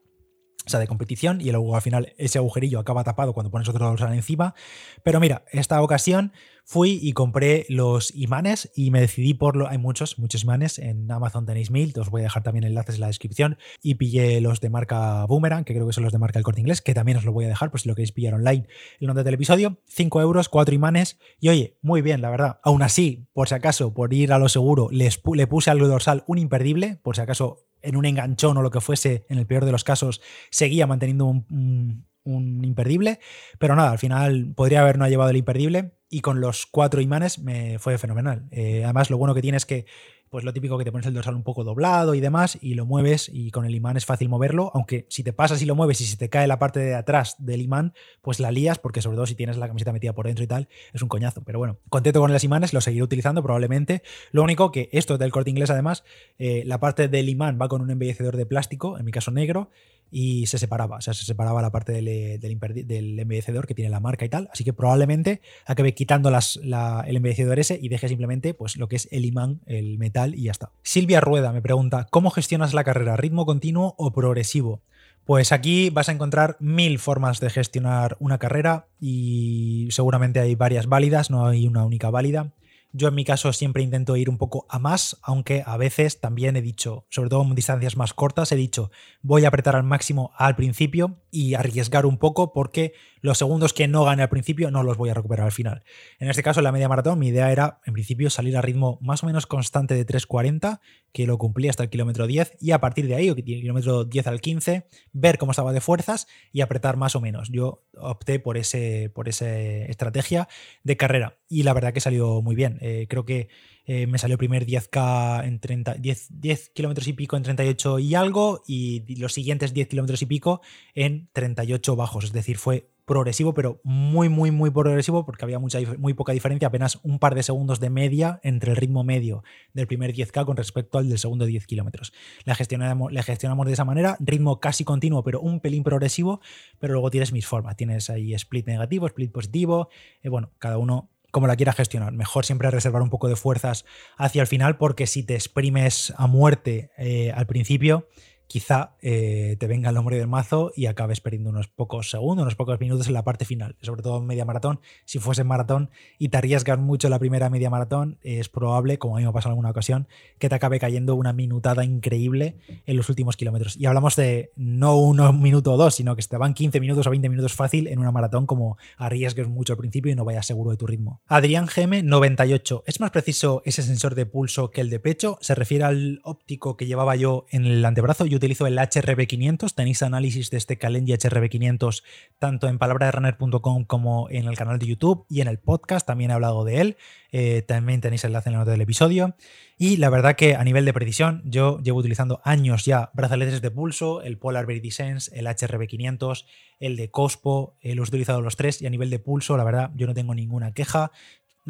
de 0.78 0.86
competición, 0.86 1.40
y 1.40 1.50
luego 1.50 1.74
al 1.74 1.82
final 1.82 2.14
ese 2.18 2.38
agujerillo 2.38 2.78
acaba 2.78 3.04
tapado 3.04 3.32
cuando 3.32 3.50
pones 3.50 3.68
otro 3.68 3.86
dorsal 3.86 4.14
encima. 4.14 4.54
Pero 5.02 5.20
mira, 5.20 5.44
esta 5.52 5.82
ocasión 5.82 6.32
fui 6.70 7.00
y 7.02 7.14
compré 7.14 7.66
los 7.68 8.14
imanes 8.14 8.70
y 8.76 8.92
me 8.92 9.00
decidí 9.00 9.34
por 9.34 9.56
lo. 9.56 9.68
Hay 9.68 9.78
muchos, 9.78 10.20
muchos 10.20 10.44
imanes. 10.44 10.78
En 10.78 11.10
Amazon 11.10 11.44
tenéis 11.44 11.72
mil, 11.72 11.92
os 11.98 12.10
voy 12.10 12.22
a 12.22 12.24
dejar 12.24 12.44
también 12.44 12.64
enlaces 12.64 12.94
en 12.94 13.00
la 13.00 13.06
descripción. 13.08 13.58
Y 13.82 13.96
pillé 13.96 14.40
los 14.40 14.60
de 14.60 14.70
marca 14.70 15.24
Boomerang, 15.26 15.64
que 15.64 15.74
creo 15.74 15.86
que 15.86 15.92
son 15.92 16.04
los 16.04 16.12
de 16.12 16.18
marca 16.18 16.38
El 16.38 16.44
Corte 16.44 16.60
Inglés, 16.60 16.80
que 16.80 16.94
también 16.94 17.18
os 17.18 17.24
lo 17.24 17.32
voy 17.32 17.46
a 17.46 17.48
dejar 17.48 17.72
por 17.72 17.80
si 17.80 17.88
lo 17.88 17.96
queréis 17.96 18.12
pillar 18.12 18.34
online. 18.34 18.68
El 19.00 19.08
nombre 19.08 19.24
del 19.24 19.34
episodio: 19.34 19.78
5 19.86 20.20
euros, 20.20 20.48
4 20.48 20.72
imanes. 20.72 21.18
Y 21.40 21.48
oye, 21.48 21.78
muy 21.82 22.02
bien, 22.02 22.20
la 22.20 22.30
verdad. 22.30 22.60
Aún 22.62 22.82
así, 22.82 23.26
por 23.32 23.48
si 23.48 23.54
acaso, 23.56 23.92
por 23.92 24.14
ir 24.14 24.32
a 24.32 24.38
lo 24.38 24.48
seguro, 24.48 24.88
les, 24.92 25.20
le 25.34 25.46
puse 25.48 25.70
al 25.70 25.80
dorsal 25.80 26.22
un 26.28 26.38
imperdible, 26.38 27.00
por 27.02 27.16
si 27.16 27.22
acaso 27.22 27.69
en 27.82 27.96
un 27.96 28.06
enganchón 28.06 28.56
o 28.56 28.62
lo 28.62 28.70
que 28.70 28.80
fuese, 28.80 29.26
en 29.28 29.38
el 29.38 29.47
peor 29.47 29.64
de 29.64 29.73
los 29.73 29.84
casos, 29.84 30.21
seguía 30.50 30.86
manteniendo 30.86 31.26
un, 31.26 32.06
imperdible. 32.25 33.19
Pero 33.58 33.75
nada, 33.76 33.90
al 33.90 33.99
final 33.99 34.52
podría 34.54 34.82
haber 34.82 34.99
no 34.99 35.08
llevado 35.08 35.30
el 35.30 35.36
imperdible 35.36 35.93
y 36.08 36.21
con 36.21 36.40
los 36.40 36.66
cuatro 36.66 37.00
imanes 37.00 37.38
me 37.38 37.78
fue 37.78 37.99
fenomenal. 37.99 38.47
Eh, 38.50 38.82
además, 38.84 39.10
lo 39.10 39.19
bueno 39.19 39.34
que 39.34 39.43
tiene 39.43 39.56
es 39.56 39.66
que 39.66 39.86
pues 40.30 40.45
lo 40.45 40.52
típico 40.52 40.78
que 40.78 40.84
te 40.84 40.93
pones 40.93 41.06
el 41.06 41.14
dorsal 41.14 41.34
un 41.34 41.43
poco 41.43 41.64
doblado 41.64 42.14
y 42.14 42.21
demás, 42.21 42.56
y 42.60 42.75
lo 42.75 42.86
mueves 42.86 43.28
y 43.32 43.50
con 43.50 43.64
el 43.64 43.75
imán 43.75 43.97
es 43.97 44.06
fácil 44.06 44.28
moverlo, 44.28 44.71
aunque 44.75 45.06
si 45.08 45.25
te 45.25 45.32
pasas 45.32 45.60
y 45.60 45.66
lo 45.66 45.75
mueves 45.75 46.00
y 46.00 46.04
si 46.04 46.16
te 46.16 46.28
cae 46.28 46.47
la 46.47 46.58
parte 46.58 46.80
de 46.80 46.95
atrás 46.95 47.34
del 47.38 47.60
imán, 47.60 47.93
pues 48.23 48.38
la 48.38 48.52
lías, 48.52 48.78
porque 48.78 49.02
sobre 49.02 49.16
todo 49.16 49.26
si 49.26 49.34
tienes 49.34 49.58
la 49.58 49.66
camiseta 49.66 49.93
metida 49.93 50.14
por 50.14 50.26
dentro 50.26 50.45
y 50.45 50.47
tal, 50.47 50.69
es 50.93 51.02
un 51.02 51.08
coñazo. 51.08 51.43
Pero 51.45 51.58
bueno, 51.58 51.78
contento 51.88 52.21
con 52.21 52.32
los 52.32 52.45
imanes, 52.45 52.73
lo 52.73 52.80
seguiré 52.80 53.02
utilizando 53.02 53.43
probablemente. 53.43 54.02
Lo 54.30 54.43
único 54.43 54.71
que 54.71 54.88
esto 54.93 55.19
del 55.19 55.32
corte 55.32 55.50
inglés 55.50 55.71
además, 55.71 56.04
eh, 56.38 56.62
la 56.64 56.78
parte 56.78 57.08
del 57.08 57.28
imán 57.28 57.58
va 57.60 57.69
con 57.69 57.82
un 57.82 57.90
embellecedor 57.90 58.36
de 58.36 58.47
plástico, 58.47 58.99
en 58.99 59.04
mi 59.04 59.10
caso 59.10 59.32
negro, 59.32 59.71
y 60.10 60.46
se 60.46 60.58
separaba, 60.58 60.96
o 60.96 61.00
sea, 61.00 61.14
se 61.14 61.25
separaba 61.25 61.62
la 61.62 61.70
parte 61.70 61.92
del, 61.92 62.40
del, 62.40 63.18
embellecedor 63.18 63.66
que 63.66 63.75
tiene 63.75 63.90
la 63.90 64.00
marca 64.00 64.25
y 64.25 64.28
tal, 64.28 64.49
así 64.52 64.64
que 64.64 64.73
probablemente 64.73 65.40
acabe 65.66 65.94
quitando 65.94 66.30
las, 66.30 66.56
el 66.56 67.16
embellecedor 67.16 67.58
ese 67.58 67.78
y 67.80 67.88
deje 67.88 68.08
simplemente 68.08 68.54
pues, 68.54 68.76
lo 68.76 68.88
que 68.88 68.96
es 68.96 69.08
el 69.10 69.25
imán, 69.25 69.60
el 69.66 69.99
metal 69.99 70.34
y 70.34 70.44
ya 70.44 70.52
está. 70.52 70.70
Silvia 70.82 71.20
Rueda 71.20 71.52
me 71.52 71.62
pregunta, 71.62 72.06
¿cómo 72.10 72.30
gestionas 72.30 72.75
la 72.75 72.84
carrera? 72.84 73.16
¿Ritmo 73.16 73.46
continuo 73.46 73.94
o 73.99 74.12
progresivo? 74.12 74.82
Pues 75.25 75.52
aquí 75.52 75.90
vas 75.90 76.08
a 76.08 76.12
encontrar 76.12 76.56
mil 76.60 76.99
formas 76.99 77.40
de 77.40 77.50
gestionar 77.50 78.16
una 78.18 78.38
carrera 78.38 78.86
y 78.99 79.88
seguramente 79.92 80.40
hay 80.40 80.54
varias 80.54 80.86
válidas, 80.86 81.30
no 81.30 81.46
hay 81.46 81.66
una 81.66 81.84
única 81.84 82.10
válida. 82.10 82.50
Yo 82.92 83.08
en 83.08 83.14
mi 83.14 83.24
caso 83.24 83.52
siempre 83.52 83.84
intento 83.84 84.16
ir 84.16 84.28
un 84.28 84.36
poco 84.36 84.66
a 84.68 84.80
más, 84.80 85.16
aunque 85.22 85.62
a 85.64 85.76
veces 85.76 86.18
también 86.20 86.56
he 86.56 86.62
dicho, 86.62 87.06
sobre 87.08 87.30
todo 87.30 87.42
en 87.42 87.54
distancias 87.54 87.96
más 87.96 88.14
cortas, 88.14 88.50
he 88.50 88.56
dicho 88.56 88.90
voy 89.22 89.44
a 89.44 89.48
apretar 89.48 89.76
al 89.76 89.84
máximo 89.84 90.32
al 90.36 90.56
principio 90.56 91.16
y 91.30 91.54
arriesgar 91.54 92.06
un 92.06 92.19
poco 92.19 92.52
porque 92.52 92.93
los 93.21 93.38
segundos 93.38 93.73
que 93.73 93.88
no 93.88 94.04
gane 94.04 94.23
al 94.23 94.28
principio 94.28 94.71
no 94.71 94.82
los 94.82 94.97
voy 94.97 95.10
a 95.10 95.14
recuperar 95.14 95.47
al 95.47 95.52
final. 95.52 95.84
En 96.19 96.28
este 96.28 96.43
caso, 96.43 96.60
en 96.60 96.64
la 96.64 96.73
media 96.73 96.88
maratón, 96.88 97.19
mi 97.19 97.28
idea 97.28 97.52
era, 97.52 97.80
en 97.84 97.93
principio, 97.93 98.30
salir 98.30 98.56
a 98.56 98.62
ritmo 98.62 98.99
más 99.02 99.23
o 99.23 99.26
menos 99.26 99.47
constante 99.47 99.95
de 99.95 100.06
3.40, 100.06 100.80
que 101.12 101.26
lo 101.26 101.38
cumplí 101.38 101.69
hasta 101.69 101.82
el 101.82 101.90
kilómetro 101.90 102.26
10, 102.26 102.56
y 102.60 102.71
a 102.73 102.80
partir 102.80 103.06
de 103.06 103.14
ahí, 103.14 103.30
o 103.30 103.34
que 103.34 103.43
tiene 103.43 103.60
kilómetro 103.60 104.04
10 104.04 104.26
al 104.26 104.40
15, 104.40 104.86
ver 105.12 105.38
cómo 105.38 105.52
estaba 105.52 105.73
de 105.73 105.80
fuerzas 105.80 106.26
y 106.52 106.60
apretar 106.60 106.97
más 106.97 107.16
o 107.16 107.21
menos. 107.21 107.50
Yo 107.50 107.84
opté 107.97 108.40
por, 108.40 108.56
ese, 108.56 109.10
por 109.14 109.28
esa 109.28 109.50
estrategia 109.50 110.49
de 110.82 110.97
carrera, 110.97 111.38
y 111.49 111.62
la 111.62 111.75
verdad 111.75 111.93
que 111.93 112.00
salió 112.00 112.43
muy 112.43 112.54
bien. 112.54 112.78
Eh, 112.80 113.06
creo 113.08 113.25
que 113.25 113.49
eh, 113.86 114.06
me 114.06 114.19
salió 114.19 114.38
primer 114.38 114.66
10K 114.66 115.45
en 115.47 115.60
30, 115.60 115.95
10, 115.95 116.40
10 116.40 116.71
kilómetros 116.71 117.08
y 117.08 117.12
pico 117.12 117.36
en 117.36 117.43
38 117.43 117.99
y 117.99 118.14
algo, 118.14 118.62
y 118.66 119.16
los 119.16 119.32
siguientes 119.32 119.73
10 119.73 119.88
kilómetros 119.88 120.23
y 120.23 120.26
pico 120.26 120.60
en 120.95 121.28
38 121.32 121.97
bajos. 121.97 122.25
Es 122.25 122.32
decir, 122.32 122.58
fue 122.58 122.90
progresivo, 123.10 123.54
pero 123.54 123.80
muy, 123.82 124.28
muy, 124.28 124.52
muy 124.52 124.71
progresivo, 124.71 125.26
porque 125.26 125.45
había 125.45 125.58
mucha, 125.58 125.80
muy 125.99 126.14
poca 126.14 126.32
diferencia, 126.32 126.69
apenas 126.69 127.00
un 127.02 127.19
par 127.19 127.34
de 127.34 127.43
segundos 127.43 127.80
de 127.80 127.90
media 127.90 128.38
entre 128.45 128.71
el 128.71 128.76
ritmo 128.76 129.02
medio 129.02 129.43
del 129.73 129.88
primer 129.88 130.14
10K 130.14 130.45
con 130.45 130.56
respecto 130.56 130.97
al 130.97 131.08
del 131.08 131.19
segundo 131.19 131.45
10 131.45 131.66
kilómetros. 131.66 132.12
La 132.45 132.54
gestionamos, 132.54 133.12
la 133.12 133.25
gestionamos 133.25 133.66
de 133.66 133.73
esa 133.73 133.84
manera, 133.84 134.16
ritmo 134.21 134.60
casi 134.60 134.84
continuo, 134.84 135.25
pero 135.25 135.40
un 135.40 135.58
pelín 135.58 135.82
progresivo, 135.82 136.40
pero 136.78 136.93
luego 136.93 137.10
tienes 137.10 137.32
mis 137.32 137.49
formas, 137.49 137.75
tienes 137.75 138.10
ahí 138.10 138.32
split 138.34 138.69
negativo, 138.69 139.08
split 139.08 139.32
positivo, 139.32 139.88
eh, 140.23 140.28
bueno, 140.28 140.52
cada 140.60 140.78
uno 140.78 141.10
como 141.30 141.47
la 141.47 141.56
quiera 141.56 141.73
gestionar. 141.73 142.12
Mejor 142.12 142.45
siempre 142.45 142.71
reservar 142.71 143.02
un 143.02 143.10
poco 143.10 143.28
de 143.28 143.36
fuerzas 143.36 143.84
hacia 144.16 144.43
el 144.43 144.49
final 144.49 144.76
porque 144.76 145.06
si 145.06 145.23
te 145.23 145.34
exprimes 145.34 146.12
a 146.16 146.26
muerte 146.26 146.90
eh, 146.99 147.32
al 147.32 147.47
principio, 147.47 148.08
quizá 148.50 148.97
eh, 149.00 149.56
te 149.60 149.69
venga 149.69 149.91
el 149.91 149.95
nombre 149.95 150.19
del 150.19 150.26
mazo 150.26 150.73
y 150.75 150.86
acabes 150.86 151.21
perdiendo 151.21 151.50
unos 151.50 151.69
pocos 151.69 152.10
segundos, 152.10 152.43
unos 152.43 152.56
pocos 152.56 152.80
minutos 152.80 153.06
en 153.06 153.15
la 153.15 153.23
parte 153.23 153.45
final, 153.45 153.76
sobre 153.80 154.02
todo 154.02 154.19
en 154.19 154.26
media 154.26 154.45
maratón. 154.45 154.80
Si 155.04 155.21
fuese 155.21 155.45
maratón 155.45 155.91
y 156.19 156.30
te 156.30 156.39
arriesgas 156.39 156.76
mucho 156.80 157.08
la 157.08 157.21
primera 157.21 157.49
media 157.49 157.71
maratón, 157.71 158.19
es 158.23 158.49
probable, 158.49 158.99
como 158.99 159.15
a 159.15 159.19
mí 159.19 159.23
me 159.23 159.30
ha 159.30 159.32
pasado 159.32 159.50
en 159.50 159.52
alguna 159.52 159.71
ocasión, 159.71 160.08
que 160.41 160.49
te 160.49 160.56
acabe 160.56 160.80
cayendo 160.80 161.15
una 161.15 161.32
minutada 161.32 161.84
increíble 161.84 162.56
en 162.86 162.97
los 162.97 163.08
últimos 163.08 163.36
kilómetros. 163.36 163.76
Y 163.76 163.86
hablamos 163.86 164.17
de 164.17 164.50
no 164.56 164.97
un 164.99 165.41
minuto 165.41 165.73
o 165.73 165.76
dos, 165.76 165.95
sino 165.95 166.17
que 166.17 166.23
te 166.25 166.36
van 166.36 166.52
15 166.52 166.80
minutos 166.80 167.06
o 167.06 167.10
20 167.10 167.28
minutos 167.28 167.52
fácil 167.52 167.86
en 167.86 168.00
una 168.00 168.10
maratón, 168.10 168.47
como 168.47 168.78
arriesgues 168.97 169.47
mucho 169.47 169.75
al 169.75 169.78
principio 169.78 170.10
y 170.10 170.17
no 170.17 170.25
vayas 170.25 170.47
seguro 170.47 170.73
de 170.73 170.76
tu 170.76 170.89
ritmo. 170.89 171.21
Adrián 171.28 171.67
GM 171.67 172.02
98. 172.02 172.82
¿Es 172.84 172.99
más 172.99 173.13
preciso 173.13 173.63
ese 173.65 173.84
sensor 173.84 174.17
de 174.17 174.26
pulso 174.26 174.73
que 174.73 174.80
el 174.80 174.91
de 174.91 174.99
pecho? 174.99 175.39
Se 175.41 175.54
refiere 175.54 175.84
al 175.84 176.21
óptico 176.25 176.76
que 176.76 176.86
llevaba 176.86 177.15
yo 177.15 177.47
en 177.50 177.65
el 177.65 177.84
antebrazo. 177.84 178.26
Utilizo 178.40 178.66
el 178.66 178.78
HRB500. 178.78 179.74
Tenéis 179.74 180.02
análisis 180.02 180.50
de 180.50 180.56
este 180.56 180.78
Calendly 180.78 181.12
HRB500 181.12 182.02
tanto 182.38 182.68
en 182.68 182.78
palabraderunner.com 182.78 183.84
como 183.84 184.28
en 184.30 184.48
el 184.48 184.56
canal 184.56 184.78
de 184.78 184.86
YouTube 184.86 185.26
y 185.28 185.40
en 185.40 185.48
el 185.48 185.58
podcast. 185.58 186.06
También 186.06 186.30
he 186.30 186.34
hablado 186.34 186.64
de 186.64 186.80
él. 186.80 186.96
Eh, 187.32 187.62
también 187.62 188.00
tenéis 188.00 188.24
el 188.24 188.30
enlace 188.30 188.48
en 188.48 188.54
la 188.54 188.58
nota 188.60 188.72
del 188.72 188.80
episodio. 188.80 189.36
Y 189.78 189.98
la 189.98 190.10
verdad 190.10 190.36
que 190.36 190.56
a 190.56 190.64
nivel 190.64 190.84
de 190.84 190.92
precisión, 190.92 191.42
yo 191.44 191.78
llevo 191.78 192.00
utilizando 192.00 192.40
años 192.44 192.84
ya 192.84 193.10
brazaletes 193.14 193.62
de 193.62 193.70
pulso, 193.70 194.22
el 194.22 194.36
Polar 194.38 194.66
Verity 194.66 194.90
Sense, 194.90 195.30
el 195.38 195.46
HRB500, 195.46 196.44
el 196.80 196.96
de 196.96 197.10
Cospo, 197.10 197.76
eh, 197.80 197.94
los 197.94 198.08
he 198.08 198.10
utilizado 198.10 198.40
los 198.40 198.56
tres 198.56 198.82
y 198.82 198.86
a 198.86 198.90
nivel 198.90 199.10
de 199.10 199.18
pulso, 199.18 199.56
la 199.56 199.64
verdad, 199.64 199.90
yo 199.94 200.06
no 200.06 200.14
tengo 200.14 200.34
ninguna 200.34 200.72
queja 200.72 201.12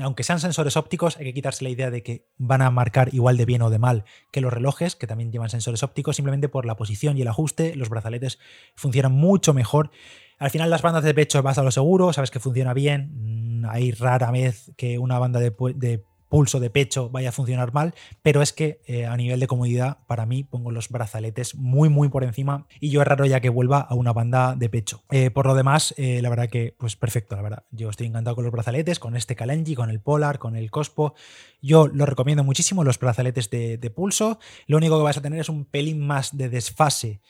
aunque 0.00 0.22
sean 0.22 0.40
sensores 0.40 0.76
ópticos, 0.76 1.16
hay 1.16 1.24
que 1.24 1.34
quitarse 1.34 1.64
la 1.64 1.70
idea 1.70 1.90
de 1.90 2.02
que 2.02 2.26
van 2.36 2.62
a 2.62 2.70
marcar 2.70 3.12
igual 3.14 3.36
de 3.36 3.44
bien 3.44 3.62
o 3.62 3.70
de 3.70 3.78
mal 3.78 4.04
que 4.30 4.40
los 4.40 4.52
relojes, 4.52 4.96
que 4.96 5.06
también 5.06 5.32
llevan 5.32 5.50
sensores 5.50 5.82
ópticos, 5.82 6.16
simplemente 6.16 6.48
por 6.48 6.66
la 6.66 6.76
posición 6.76 7.16
y 7.16 7.22
el 7.22 7.28
ajuste, 7.28 7.74
los 7.76 7.88
brazaletes 7.88 8.38
funcionan 8.74 9.12
mucho 9.12 9.54
mejor. 9.54 9.90
Al 10.38 10.50
final 10.50 10.70
las 10.70 10.82
bandas 10.82 11.04
de 11.04 11.14
pecho 11.14 11.42
vas 11.42 11.58
a 11.58 11.62
lo 11.62 11.70
seguro, 11.70 12.12
sabes 12.12 12.30
que 12.30 12.40
funciona 12.40 12.74
bien, 12.74 13.62
mm, 13.62 13.66
hay 13.68 13.92
rara 13.92 14.30
vez 14.30 14.72
que 14.76 14.98
una 14.98 15.18
banda 15.18 15.40
de, 15.40 15.54
de 15.74 16.04
pulso 16.30 16.60
de 16.60 16.70
pecho 16.70 17.10
vaya 17.10 17.28
a 17.28 17.32
funcionar 17.32 17.74
mal, 17.74 17.92
pero 18.22 18.40
es 18.40 18.54
que 18.54 18.80
eh, 18.86 19.04
a 19.04 19.16
nivel 19.16 19.40
de 19.40 19.48
comodidad, 19.48 19.98
para 20.06 20.24
mí 20.24 20.44
pongo 20.44 20.70
los 20.70 20.88
brazaletes 20.88 21.56
muy, 21.56 21.90
muy 21.90 22.08
por 22.08 22.24
encima 22.24 22.66
y 22.78 22.90
yo 22.90 23.02
es 23.02 23.08
raro 23.08 23.26
ya 23.26 23.40
que 23.40 23.50
vuelva 23.50 23.80
a 23.80 23.94
una 23.94 24.14
banda 24.14 24.54
de 24.54 24.70
pecho. 24.70 25.02
Eh, 25.10 25.30
por 25.30 25.46
lo 25.46 25.54
demás, 25.54 25.92
eh, 25.98 26.22
la 26.22 26.30
verdad 26.30 26.48
que, 26.48 26.74
pues 26.78 26.96
perfecto, 26.96 27.36
la 27.36 27.42
verdad. 27.42 27.64
Yo 27.72 27.90
estoy 27.90 28.06
encantado 28.06 28.36
con 28.36 28.44
los 28.44 28.52
brazaletes, 28.52 29.00
con 29.00 29.16
este 29.16 29.34
Kalenji, 29.34 29.74
con 29.74 29.90
el 29.90 30.00
Polar, 30.00 30.38
con 30.38 30.56
el 30.56 30.70
Cospo. 30.70 31.14
Yo 31.60 31.88
lo 31.88 32.06
recomiendo 32.06 32.44
muchísimo, 32.44 32.84
los 32.84 32.98
brazaletes 32.98 33.50
de, 33.50 33.76
de 33.76 33.90
pulso. 33.90 34.38
Lo 34.68 34.76
único 34.76 34.96
que 34.96 35.04
vas 35.04 35.18
a 35.18 35.22
tener 35.22 35.40
es 35.40 35.48
un 35.48 35.64
pelín 35.64 36.06
más 36.06 36.36
de 36.36 36.48
desfase 36.48 37.20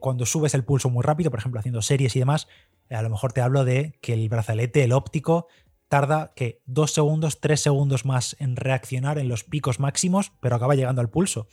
cuando 0.00 0.24
subes 0.24 0.54
el 0.54 0.64
pulso 0.64 0.88
muy 0.88 1.02
rápido, 1.02 1.30
por 1.30 1.40
ejemplo, 1.40 1.60
haciendo 1.60 1.82
series 1.82 2.16
y 2.16 2.20
demás. 2.20 2.48
A 2.88 3.02
lo 3.02 3.10
mejor 3.10 3.34
te 3.34 3.42
hablo 3.42 3.66
de 3.66 3.98
que 4.00 4.14
el 4.14 4.26
brazalete, 4.30 4.82
el 4.82 4.92
óptico, 4.92 5.46
tarda 5.88 6.32
que 6.36 6.60
dos 6.66 6.92
segundos, 6.92 7.40
tres 7.40 7.60
segundos 7.60 8.04
más 8.04 8.36
en 8.38 8.56
reaccionar 8.56 9.18
en 9.18 9.28
los 9.28 9.44
picos 9.44 9.80
máximos, 9.80 10.32
pero 10.40 10.56
acaba 10.56 10.74
llegando 10.74 11.00
al 11.00 11.10
pulso. 11.10 11.48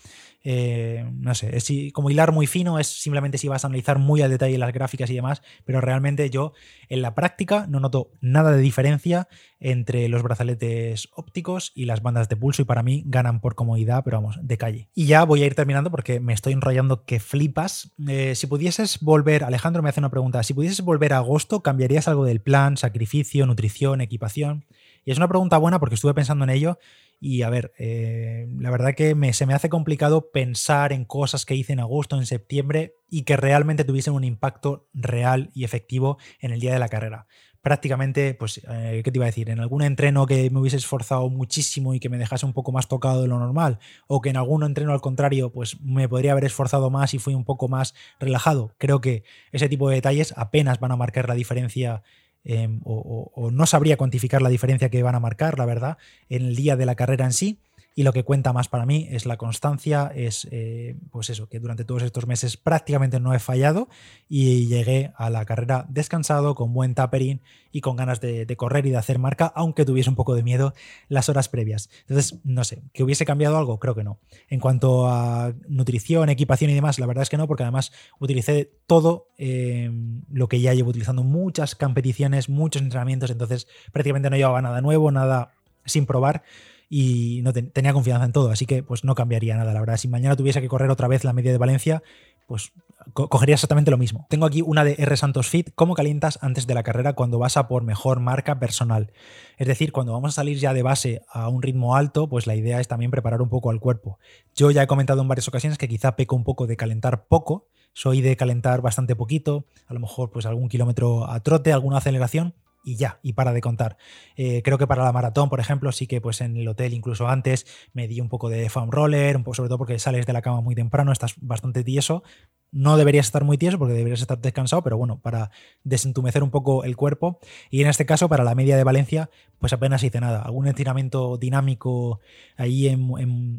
Eh, 0.48 1.04
no 1.12 1.34
sé, 1.34 1.58
es 1.58 1.72
como 1.92 2.12
hilar 2.12 2.32
muy 2.32 2.46
fino, 2.46 2.78
es 2.78 2.86
simplemente 2.86 3.40
si 3.40 3.48
vas 3.48 3.64
a 3.64 3.68
analizar 3.68 3.98
muy 3.98 4.22
al 4.22 4.30
detalle 4.30 4.60
las 4.60 4.72
gráficas 4.72 5.10
y 5.10 5.16
demás, 5.16 5.42
pero 5.66 5.82
realmente 5.82 6.30
yo 6.30 6.54
en 6.88 7.02
la 7.02 7.16
práctica 7.16 7.66
no 7.68 7.80
noto 7.80 8.12
nada 8.22 8.52
de 8.52 8.62
diferencia 8.62 9.28
entre 9.60 10.08
los 10.08 10.22
brazaletes 10.22 11.10
ópticos 11.16 11.72
y 11.74 11.86
las 11.86 12.04
bandas 12.04 12.30
de 12.30 12.36
pulso 12.36 12.62
y 12.62 12.66
para 12.66 12.84
mí 12.84 13.02
ganan 13.08 13.42
por 13.42 13.56
comodidad, 13.56 14.04
pero 14.04 14.18
vamos, 14.18 14.38
de 14.40 14.58
calle. 14.60 14.90
Y 14.94 15.08
ya 15.08 15.24
voy 15.24 15.42
a 15.42 15.48
ir 15.48 15.56
terminando 15.56 15.90
porque 15.90 16.20
me 16.20 16.34
estoy 16.34 16.54
enrollando 16.54 17.06
que 17.06 17.20
flipas. 17.20 17.92
Eh, 18.08 18.36
si 18.36 18.46
pudieses 18.46 19.00
volver, 19.00 19.46
Alejandro 19.46 19.82
me 19.82 19.90
hace 19.90 20.00
una 20.00 20.12
pregunta, 20.12 20.44
si 20.44 20.54
pudieses 20.54 20.82
volver 20.82 21.14
a 21.14 21.18
agosto, 21.18 21.64
¿cambiarías 21.64 22.08
algo 22.08 22.24
del 22.24 22.40
plan, 22.40 22.78
sacrificio, 22.78 23.48
nutrición, 23.48 24.00
equipación? 24.02 24.66
Y 25.06 25.12
es 25.12 25.18
una 25.18 25.28
pregunta 25.28 25.58
buena 25.58 25.80
porque 25.80 25.96
estuve 25.96 26.16
pensando 26.16 26.44
en 26.44 26.50
ello 26.50 26.80
y 27.20 27.44
a 27.44 27.50
ver, 27.50 27.74
eh, 27.78 28.48
la 28.58 28.72
verdad 28.72 28.94
que 28.94 29.16
se 29.34 29.46
me 29.46 29.54
hace 29.54 29.70
complicado 29.70 30.32
pensar 30.32 30.92
en 30.92 31.06
cosas 31.06 31.46
que 31.46 31.56
hice 31.56 31.74
en 31.74 31.80
agosto, 31.80 32.18
en 32.18 32.26
septiembre 32.26 32.96
y 33.10 33.24
que 33.24 33.38
realmente 33.38 33.84
tuviesen 33.84 34.14
un 34.14 34.24
impacto 34.24 34.90
real 34.94 35.52
y 35.54 35.64
efectivo 35.64 36.18
en 36.40 36.52
el 36.52 36.60
día 36.60 36.74
de 36.74 36.80
la 36.80 36.90
carrera. 36.90 37.28
Prácticamente, 37.62 38.36
pues, 38.36 38.62
eh, 38.70 39.02
¿qué 39.04 39.12
te 39.12 39.18
iba 39.18 39.26
a 39.26 39.28
decir? 39.28 39.50
En 39.50 39.60
algún 39.60 39.82
entreno 39.82 40.28
que 40.28 40.52
me 40.52 40.60
hubiese 40.60 40.78
esforzado 40.78 41.30
muchísimo 41.30 41.96
y 41.96 42.00
que 42.00 42.10
me 42.10 42.20
dejase 42.20 42.46
un 42.46 42.54
poco 42.54 42.72
más 42.72 42.88
tocado 42.88 43.24
de 43.24 43.28
lo 43.28 43.40
normal, 43.40 43.80
o 44.06 44.22
que 44.22 44.30
en 44.30 44.38
algún 44.38 44.64
entreno 44.64 44.94
al 44.94 45.02
contrario, 45.02 45.52
pues 45.52 45.82
me 45.82 46.08
podría 46.08 46.34
haber 46.34 46.46
esforzado 46.46 46.92
más 46.92 47.16
y 47.16 47.20
fui 47.20 47.34
un 47.34 47.44
poco 47.44 47.68
más 47.68 47.96
relajado. 48.20 48.76
Creo 48.78 49.02
que 49.02 49.24
ese 49.52 49.68
tipo 49.68 49.90
de 49.90 49.96
detalles 49.96 50.32
apenas 50.38 50.80
van 50.80 50.92
a 50.92 50.96
marcar 50.96 51.28
la 51.28 51.34
diferencia 51.34 52.04
Em, 52.46 52.80
o, 52.84 53.50
no 53.52 53.66
sabría 53.66 53.98
cuantificar 53.98 54.42
la 54.42 54.50
diferencia 54.50 54.90
que 54.90 55.02
van 55.02 55.16
a 55.16 55.20
marcar, 55.20 55.58
la 55.58 55.66
verdad, 55.66 55.98
en 56.30 56.44
el 56.44 56.56
día 56.56 56.76
de 56.76 56.86
la 56.86 56.96
carrera 56.96 57.26
en 57.26 57.34
sí. 57.34 57.60
Y 57.98 58.04
lo 58.04 58.12
que 58.12 58.24
cuenta 58.24 58.52
más 58.52 58.68
para 58.68 58.86
mí 58.86 59.08
es 59.10 59.26
la 59.26 59.38
constancia, 59.38 60.12
es 60.14 60.50
eh, 60.52 60.98
pues 61.12 61.30
eso, 61.30 61.48
que 61.48 61.62
durante 61.62 61.86
todos 61.86 62.04
estos 62.04 62.28
meses 62.28 62.58
prácticamente 62.58 63.22
no 63.22 63.34
he 63.34 63.40
fallado 63.40 63.88
y 64.28 64.68
llegué 64.68 65.14
a 65.16 65.30
la 65.30 65.46
carrera 65.46 65.86
descansado, 65.88 66.56
con 66.56 66.74
buen 66.74 66.94
tapering 66.94 67.42
y 67.72 67.80
con 67.80 67.96
ganas 67.96 68.20
de, 68.20 68.54
correr 68.58 68.86
y 68.86 68.90
de 68.90 68.98
hacer 68.98 69.18
marca, 69.18 69.46
aunque 69.56 69.86
tuviese 69.86 70.10
un 70.10 70.18
poco 70.18 70.36
de 70.36 70.44
miedo 70.44 70.74
las 71.08 71.30
horas 71.30 71.48
previas. 71.48 71.90
Entonces, 72.02 72.42
no 72.44 72.66
sé, 72.66 72.84
¿que 72.92 73.02
hubiese 73.02 73.26
cambiado 73.26 73.58
algo? 73.58 73.80
Creo 73.80 73.96
que 73.96 74.04
no. 74.04 74.20
En 74.50 74.60
cuanto 74.60 75.08
a 75.08 75.54
nutrición, 75.70 76.28
equipación 76.28 76.72
y 76.72 76.74
demás, 76.74 77.00
la 77.00 77.06
verdad 77.06 77.22
es 77.22 77.30
que 77.30 77.38
no, 77.38 77.48
porque 77.48 77.64
además 77.64 77.94
utilicé 78.20 78.74
todo 78.88 79.30
eh, 79.38 79.90
lo 80.30 80.50
que 80.50 80.60
ya 80.60 80.74
llevo 80.74 80.90
utilizando, 80.90 81.24
muchas 81.24 81.76
competiciones, 81.76 82.50
muchos 82.50 82.82
entrenamientos, 82.82 83.32
entonces 83.32 83.68
prácticamente 83.94 84.30
no 84.30 84.36
llevaba 84.36 84.62
nada 84.62 84.82
nuevo, 84.82 85.12
nada 85.12 85.54
sin 85.86 86.06
probar 86.06 86.44
y 86.90 87.42
no 87.44 87.54
tenía 87.54 87.94
confianza 87.94 88.26
en 88.26 88.32
todo, 88.32 88.52
así 88.52 88.66
que 88.66 88.84
pues 88.84 89.04
no 89.04 89.16
cambiaría 89.16 89.56
nada, 89.56 89.74
la 89.74 89.80
verdad. 89.80 89.98
Si 89.98 90.08
mañana 90.08 90.36
tuviese 90.36 90.62
que 90.62 90.68
correr 90.68 90.90
otra 90.90 91.08
vez 91.08 91.24
la 91.24 91.34
media 91.34 91.52
de 91.52 91.58
Valencia, 91.58 92.04
pues 92.48 92.72
cogería 93.14 93.56
exactamente 93.56 93.92
lo 93.92 93.98
mismo. 93.98 94.26
Tengo 94.30 94.46
aquí 94.46 94.62
una 94.62 94.84
de 94.84 94.96
R 94.98 95.18
Santos 95.18 95.48
Fit, 95.48 95.72
¿cómo 95.76 95.94
calientas 95.96 96.40
antes 96.42 96.68
de 96.68 96.74
la 96.74 96.84
carrera 96.84 97.14
cuando 97.14 97.40
vas 97.40 97.58
a 97.58 97.68
por 97.68 97.84
mejor 97.84 98.20
marca 98.20 98.60
personal? 98.60 99.12
Es 99.58 99.68
decir, 99.68 99.92
cuando 99.92 100.14
vamos 100.14 100.30
a 100.30 100.36
salir 100.36 100.58
ya 100.58 100.74
de 100.74 100.84
base 100.84 101.22
a 101.30 101.50
un 101.50 101.62
ritmo 101.62 101.96
alto, 101.96 102.28
pues 102.28 102.48
la 102.48 102.56
idea 102.56 102.80
es 102.80 102.88
también 102.88 103.12
preparar 103.12 103.42
un 103.42 103.50
poco 103.50 103.70
al 103.70 103.80
cuerpo. 103.80 104.20
Yo 104.56 104.72
ya 104.72 104.84
he 104.84 104.88
comentado 104.88 105.22
en 105.22 105.28
varias 105.28 105.48
ocasiones 105.48 105.78
que 105.78 105.88
quizá 105.88 106.16
peco 106.16 106.36
un 106.36 106.44
poco 106.44 106.68
de 106.68 106.78
calentar 106.78 107.28
poco, 107.28 107.68
soy 107.94 108.22
de 108.22 108.36
calentar 108.36 108.82
bastante 108.82 109.16
poquito, 109.16 109.66
a 109.88 109.94
lo 109.94 110.00
mejor 110.00 110.32
pues 110.32 110.46
algún 110.46 110.68
kilómetro 110.68 111.30
a 111.30 111.40
trote, 111.40 111.74
alguna 111.74 111.98
aceleración, 111.98 112.54
y 112.86 112.96
ya, 112.96 113.20
y 113.24 113.34
para 113.34 113.52
de 113.52 113.62
contar. 113.62 113.98
Eh, 114.38 114.62
creo 114.64 114.78
que 114.78 114.88
para 114.88 115.04
la 115.04 115.12
maratón, 115.12 115.50
por 115.50 115.60
ejemplo, 115.60 115.92
sí 115.92 116.08
que 116.08 116.22
pues 116.22 116.40
en 116.42 116.56
el 116.56 116.68
hotel, 116.68 116.94
incluso 116.94 117.28
antes, 117.28 117.66
me 117.94 118.08
di 118.08 118.22
un 118.22 118.30
poco 118.30 118.48
de 118.48 118.70
foam 118.70 118.92
roller, 118.92 119.36
un 119.36 119.44
poco, 119.44 119.56
sobre 119.56 119.70
todo 119.70 119.80
porque 119.80 120.00
sales 120.00 120.26
de 120.26 120.34
la 120.34 120.42
cama 120.42 120.62
muy 120.62 120.76
temprano, 120.76 121.12
estás 121.12 121.36
bastante 121.42 121.84
tieso. 121.84 122.24
No 122.72 122.98
deberías 122.98 123.28
estar 123.28 123.44
muy 123.44 123.58
tieso 123.58 123.80
porque 123.80 123.94
deberías 123.94 124.22
estar 124.22 124.40
descansado, 124.40 124.84
pero 124.84 124.98
bueno, 124.98 125.20
para 125.22 125.52
desentumecer 125.84 126.44
un 126.44 126.52
poco 126.52 126.84
el 126.84 126.96
cuerpo. 126.98 127.40
Y 127.70 127.82
en 127.82 127.88
este 127.88 128.06
caso, 128.06 128.28
para 128.28 128.44
la 128.44 128.56
media 128.56 128.76
de 128.76 128.84
Valencia, 128.84 129.30
pues 129.60 129.72
apenas 129.72 130.04
hice 130.04 130.20
nada. 130.20 130.42
Algún 130.42 130.68
estiramiento 130.68 131.38
dinámico 131.38 132.20
ahí 132.58 132.90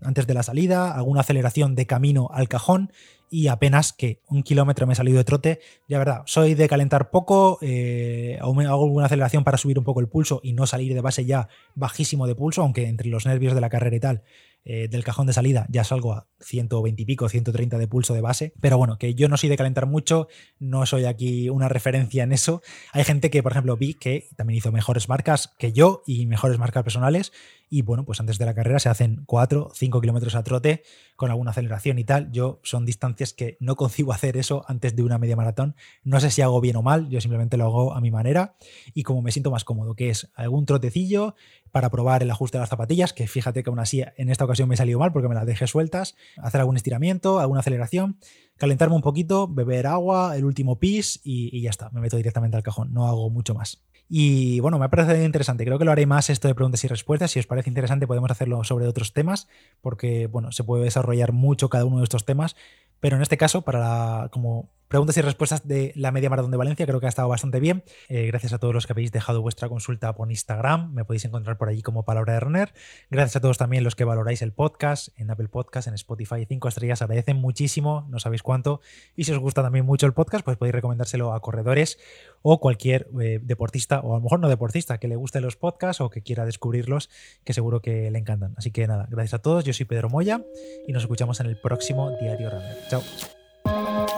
antes 0.03 0.27
de 0.27 0.35
la 0.35 0.43
salida, 0.43 0.93
alguna 0.93 1.21
aceleración 1.21 1.75
de 1.75 1.87
camino 1.87 2.29
al 2.33 2.49
cajón 2.49 2.93
y 3.31 3.49
apenas 3.49 3.93
que 3.93 4.21
un 4.29 4.43
kilómetro 4.43 4.87
me 4.87 4.93
he 4.93 4.97
salido 4.97 5.19
de 5.19 5.25
trote. 5.25 5.61
Ya 5.89 5.99
verdad, 5.99 6.23
soy 6.27 6.55
de 6.55 6.69
calentar 6.69 7.11
poco, 7.11 7.59
eh, 7.61 8.39
hago 8.41 8.61
alguna 8.61 9.07
aceleración 9.07 9.45
para 9.45 9.59
subir 9.59 9.79
un 9.79 9.85
poco 9.85 10.01
el 10.01 10.09
pulso 10.09 10.41
y 10.43 10.53
no 10.53 10.67
salir 10.67 10.95
de 10.95 11.01
base 11.01 11.25
ya 11.25 11.49
bajísimo 11.75 12.27
de 12.27 12.35
pulso, 12.35 12.63
aunque 12.63 12.87
entre 12.87 13.09
los 13.09 13.27
nervios 13.27 13.55
de 13.55 13.61
la 13.61 13.71
carrera 13.71 13.97
y 13.97 14.01
tal, 14.01 14.23
eh, 14.69 14.89
del 14.89 15.05
cajón 15.05 15.29
de 15.29 15.33
salida 15.33 15.65
ya 15.71 15.85
salgo 15.85 16.13
a 16.13 16.27
120 16.41 17.01
y 17.01 17.05
pico, 17.05 17.29
130 17.29 17.79
de 17.79 17.87
pulso 17.87 18.15
de 18.15 18.21
base. 18.21 18.53
Pero 18.61 18.77
bueno, 18.77 18.99
que 18.99 19.15
yo 19.15 19.29
no 19.29 19.37
soy 19.37 19.49
de 19.49 19.57
calentar 19.57 19.87
mucho, 19.87 20.27
no 20.59 20.85
soy 20.87 21.05
aquí 21.05 21.49
una 21.49 21.69
referencia 21.69 22.25
en 22.25 22.33
eso. 22.33 22.63
Hay 22.93 23.05
gente 23.05 23.31
que, 23.31 23.45
por 23.45 23.53
ejemplo, 23.53 23.77
vi 23.77 23.95
que 23.95 24.29
también 24.37 24.59
hizo 24.59 24.73
mejores 24.73 25.09
marcas 25.09 25.55
que 25.57 25.73
yo 25.73 26.03
y 26.05 26.27
mejores 26.27 26.59
marcas 26.59 26.83
personales 26.83 27.33
y 27.69 27.83
bueno, 27.83 28.05
pues 28.05 28.21
antes 28.21 28.39
de 28.39 28.47
la 28.47 28.55
carrera 28.55 28.79
se 28.79 28.89
hacen 28.89 29.23
4, 29.27 29.71
5 29.75 30.01
kilómetros 30.01 30.35
a 30.35 30.43
trote 30.43 30.83
con 31.17 31.31
alguna 31.31 31.51
aceleración 31.51 31.99
y 31.99 32.05
tal. 32.05 32.31
Yo 32.31 32.61
son 32.63 32.85
distancias 32.85 33.33
que 33.33 33.57
no 33.61 33.77
concibo 33.77 34.13
hacer 34.13 34.37
eso 34.37 34.65
antes 34.69 34.95
de 34.95 35.03
una 35.03 35.19
media 35.19 35.37
maratón. 35.37 35.75
No 36.05 36.21
sé 36.21 36.31
si 36.31 36.43
hago 36.43 36.61
bien 36.61 36.77
o 36.77 36.83
mal, 36.83 37.09
yo 37.09 37.21
simplemente 37.21 37.57
lo 37.57 37.65
hago 37.65 37.95
a 37.95 38.01
mi 38.01 38.11
manera 38.11 38.57
y 38.95 39.03
como 39.03 39.23
me 39.23 39.33
siento 39.33 39.51
más 39.51 39.65
cómodo, 39.65 39.95
que 39.95 40.11
es 40.11 40.31
algún 40.35 40.67
trotecillo 40.67 41.35
para 41.73 41.91
probar 41.91 42.23
el 42.23 42.31
ajuste 42.31 42.59
de 42.59 42.63
las 42.63 42.71
zapatillas, 42.71 43.13
que 43.13 43.27
fíjate 43.27 43.63
que 43.63 43.71
aún 43.71 43.81
así 43.81 44.03
en 44.17 44.31
esta 44.31 44.45
ocasión 44.45 44.69
me 44.69 44.77
salió 44.77 44.99
mal 44.99 45.13
porque 45.13 45.29
me 45.29 45.35
las 45.35 45.47
dejé 45.47 45.67
sueltas, 45.67 46.17
hacer 46.39 46.61
algún 46.61 46.77
estiramiento, 46.77 47.41
alguna 47.41 47.61
aceleración, 47.61 48.19
calentarme 48.57 48.95
un 48.95 49.03
poquito, 49.03 49.49
beber 49.49 49.87
agua, 49.87 50.37
el 50.37 50.45
último 50.45 50.79
pis 50.79 51.21
y, 51.23 51.55
y 51.57 51.63
ya 51.63 51.71
está, 51.71 51.91
me 51.91 52.01
meto 52.01 52.17
directamente 52.17 52.57
al 52.57 52.63
cajón, 52.63 52.95
no 52.95 53.07
hago 53.07 53.29
mucho 53.29 53.55
más. 53.55 53.83
Y 54.09 54.61
bueno, 54.61 54.79
me 54.79 54.85
ha 54.85 54.89
parecido 54.89 55.25
interesante. 55.25 55.65
Creo 55.65 55.79
que 55.79 55.85
lo 55.85 55.93
haré 55.93 56.07
más 56.07 56.31
esto 56.31 56.47
de 56.49 56.55
preguntas 56.55 56.85
y 56.85 56.89
respuestas. 56.89 57.31
Si 57.33 57.39
os 57.41 57.47
parece 57.47 57.71
interesante, 57.71 58.07
podemos 58.07 58.31
hacerlo 58.31 58.63
sobre 58.65 58.87
otros 58.87 59.13
temas, 59.13 59.49
porque 59.81 60.29
bueno, 60.29 60.53
se 60.53 60.65
puede 60.65 60.85
desarrollar 60.85 61.33
mucho 61.33 61.69
cada 61.69 61.85
uno 61.85 61.99
de 61.99 62.05
estos 62.05 62.25
temas. 62.25 62.57
Pero 63.01 63.17
en 63.17 63.23
este 63.23 63.37
caso, 63.37 63.63
para 63.63 64.29
como 64.31 64.71
preguntas 64.89 65.17
y 65.17 65.21
respuestas 65.21 65.67
de 65.67 65.93
la 65.97 66.13
media 66.13 66.31
maratón 66.31 66.51
de 66.51 66.57
Valencia. 66.57 66.87
Creo 66.87 67.01
que 67.01 67.07
ha 67.07 67.09
estado 67.09 67.29
bastante 67.29 67.61
bien. 67.61 67.85
Eh, 68.09 68.27
gracias 68.27 68.53
a 68.53 68.59
todos 68.59 68.75
los 68.75 68.87
que 68.87 68.93
habéis 68.93 69.13
dejado 69.13 69.43
vuestra 69.43 69.69
consulta 69.69 70.15
por 70.15 70.31
Instagram. 70.31 70.93
Me 70.93 71.05
podéis 71.05 71.25
encontrar 71.25 71.59
por 71.59 71.69
allí 71.69 71.83
como 71.83 72.05
Palabra 72.05 72.35
de 72.35 72.41
Runner. 72.41 72.73
Gracias 73.11 73.37
a 73.37 73.41
todos 73.41 73.59
también 73.59 73.85
los 73.85 73.95
que 73.95 74.05
valoráis 74.05 74.43
el 74.43 74.53
podcast 74.53 75.09
en 75.17 75.31
Apple 75.31 75.49
Podcast, 75.49 75.89
en 75.89 75.95
Spotify. 75.95 76.45
Cinco 76.49 76.69
estrellas 76.69 77.03
agradecen 77.03 77.37
muchísimo, 77.37 78.07
no 78.11 78.19
sabéis 78.19 78.43
cuánto. 78.43 78.81
Y 79.15 79.25
si 79.25 79.33
os 79.33 79.39
gusta 79.39 79.63
también 79.63 79.85
mucho 79.85 80.07
el 80.07 80.13
podcast, 80.13 80.45
pues 80.45 80.57
podéis 80.57 80.75
recomendárselo 80.75 81.33
a 81.33 81.41
corredores 81.41 81.99
o 82.43 82.61
cualquier 82.61 83.09
eh, 83.21 83.41
deportista, 83.43 84.01
o 84.01 84.15
a 84.15 84.19
lo 84.19 84.23
mejor 84.23 84.41
no 84.41 84.49
deportista, 84.49 84.99
que 84.99 85.09
le 85.09 85.17
guste 85.17 85.41
los 85.41 85.57
podcasts 85.57 86.01
o 86.01 86.11
que 86.11 86.23
quiera 86.23 86.45
descubrirlos, 86.45 87.11
que 87.45 87.53
seguro 87.53 87.81
que 87.81 88.11
le 88.11 88.19
encantan. 88.19 88.55
Así 88.57 88.71
que 88.71 88.87
nada, 88.87 89.07
gracias 89.11 89.35
a 89.35 89.43
todos. 89.43 89.65
Yo 89.65 89.73
soy 89.73 89.87
Pedro 89.87 90.09
Moya 90.09 90.43
y 90.87 90.93
nos 90.93 91.03
escuchamos 91.03 91.41
en 91.41 91.47
el 91.47 91.61
próximo 91.61 92.11
Diario 92.21 92.51
Runner. 92.51 92.77
Chao. 92.89 94.16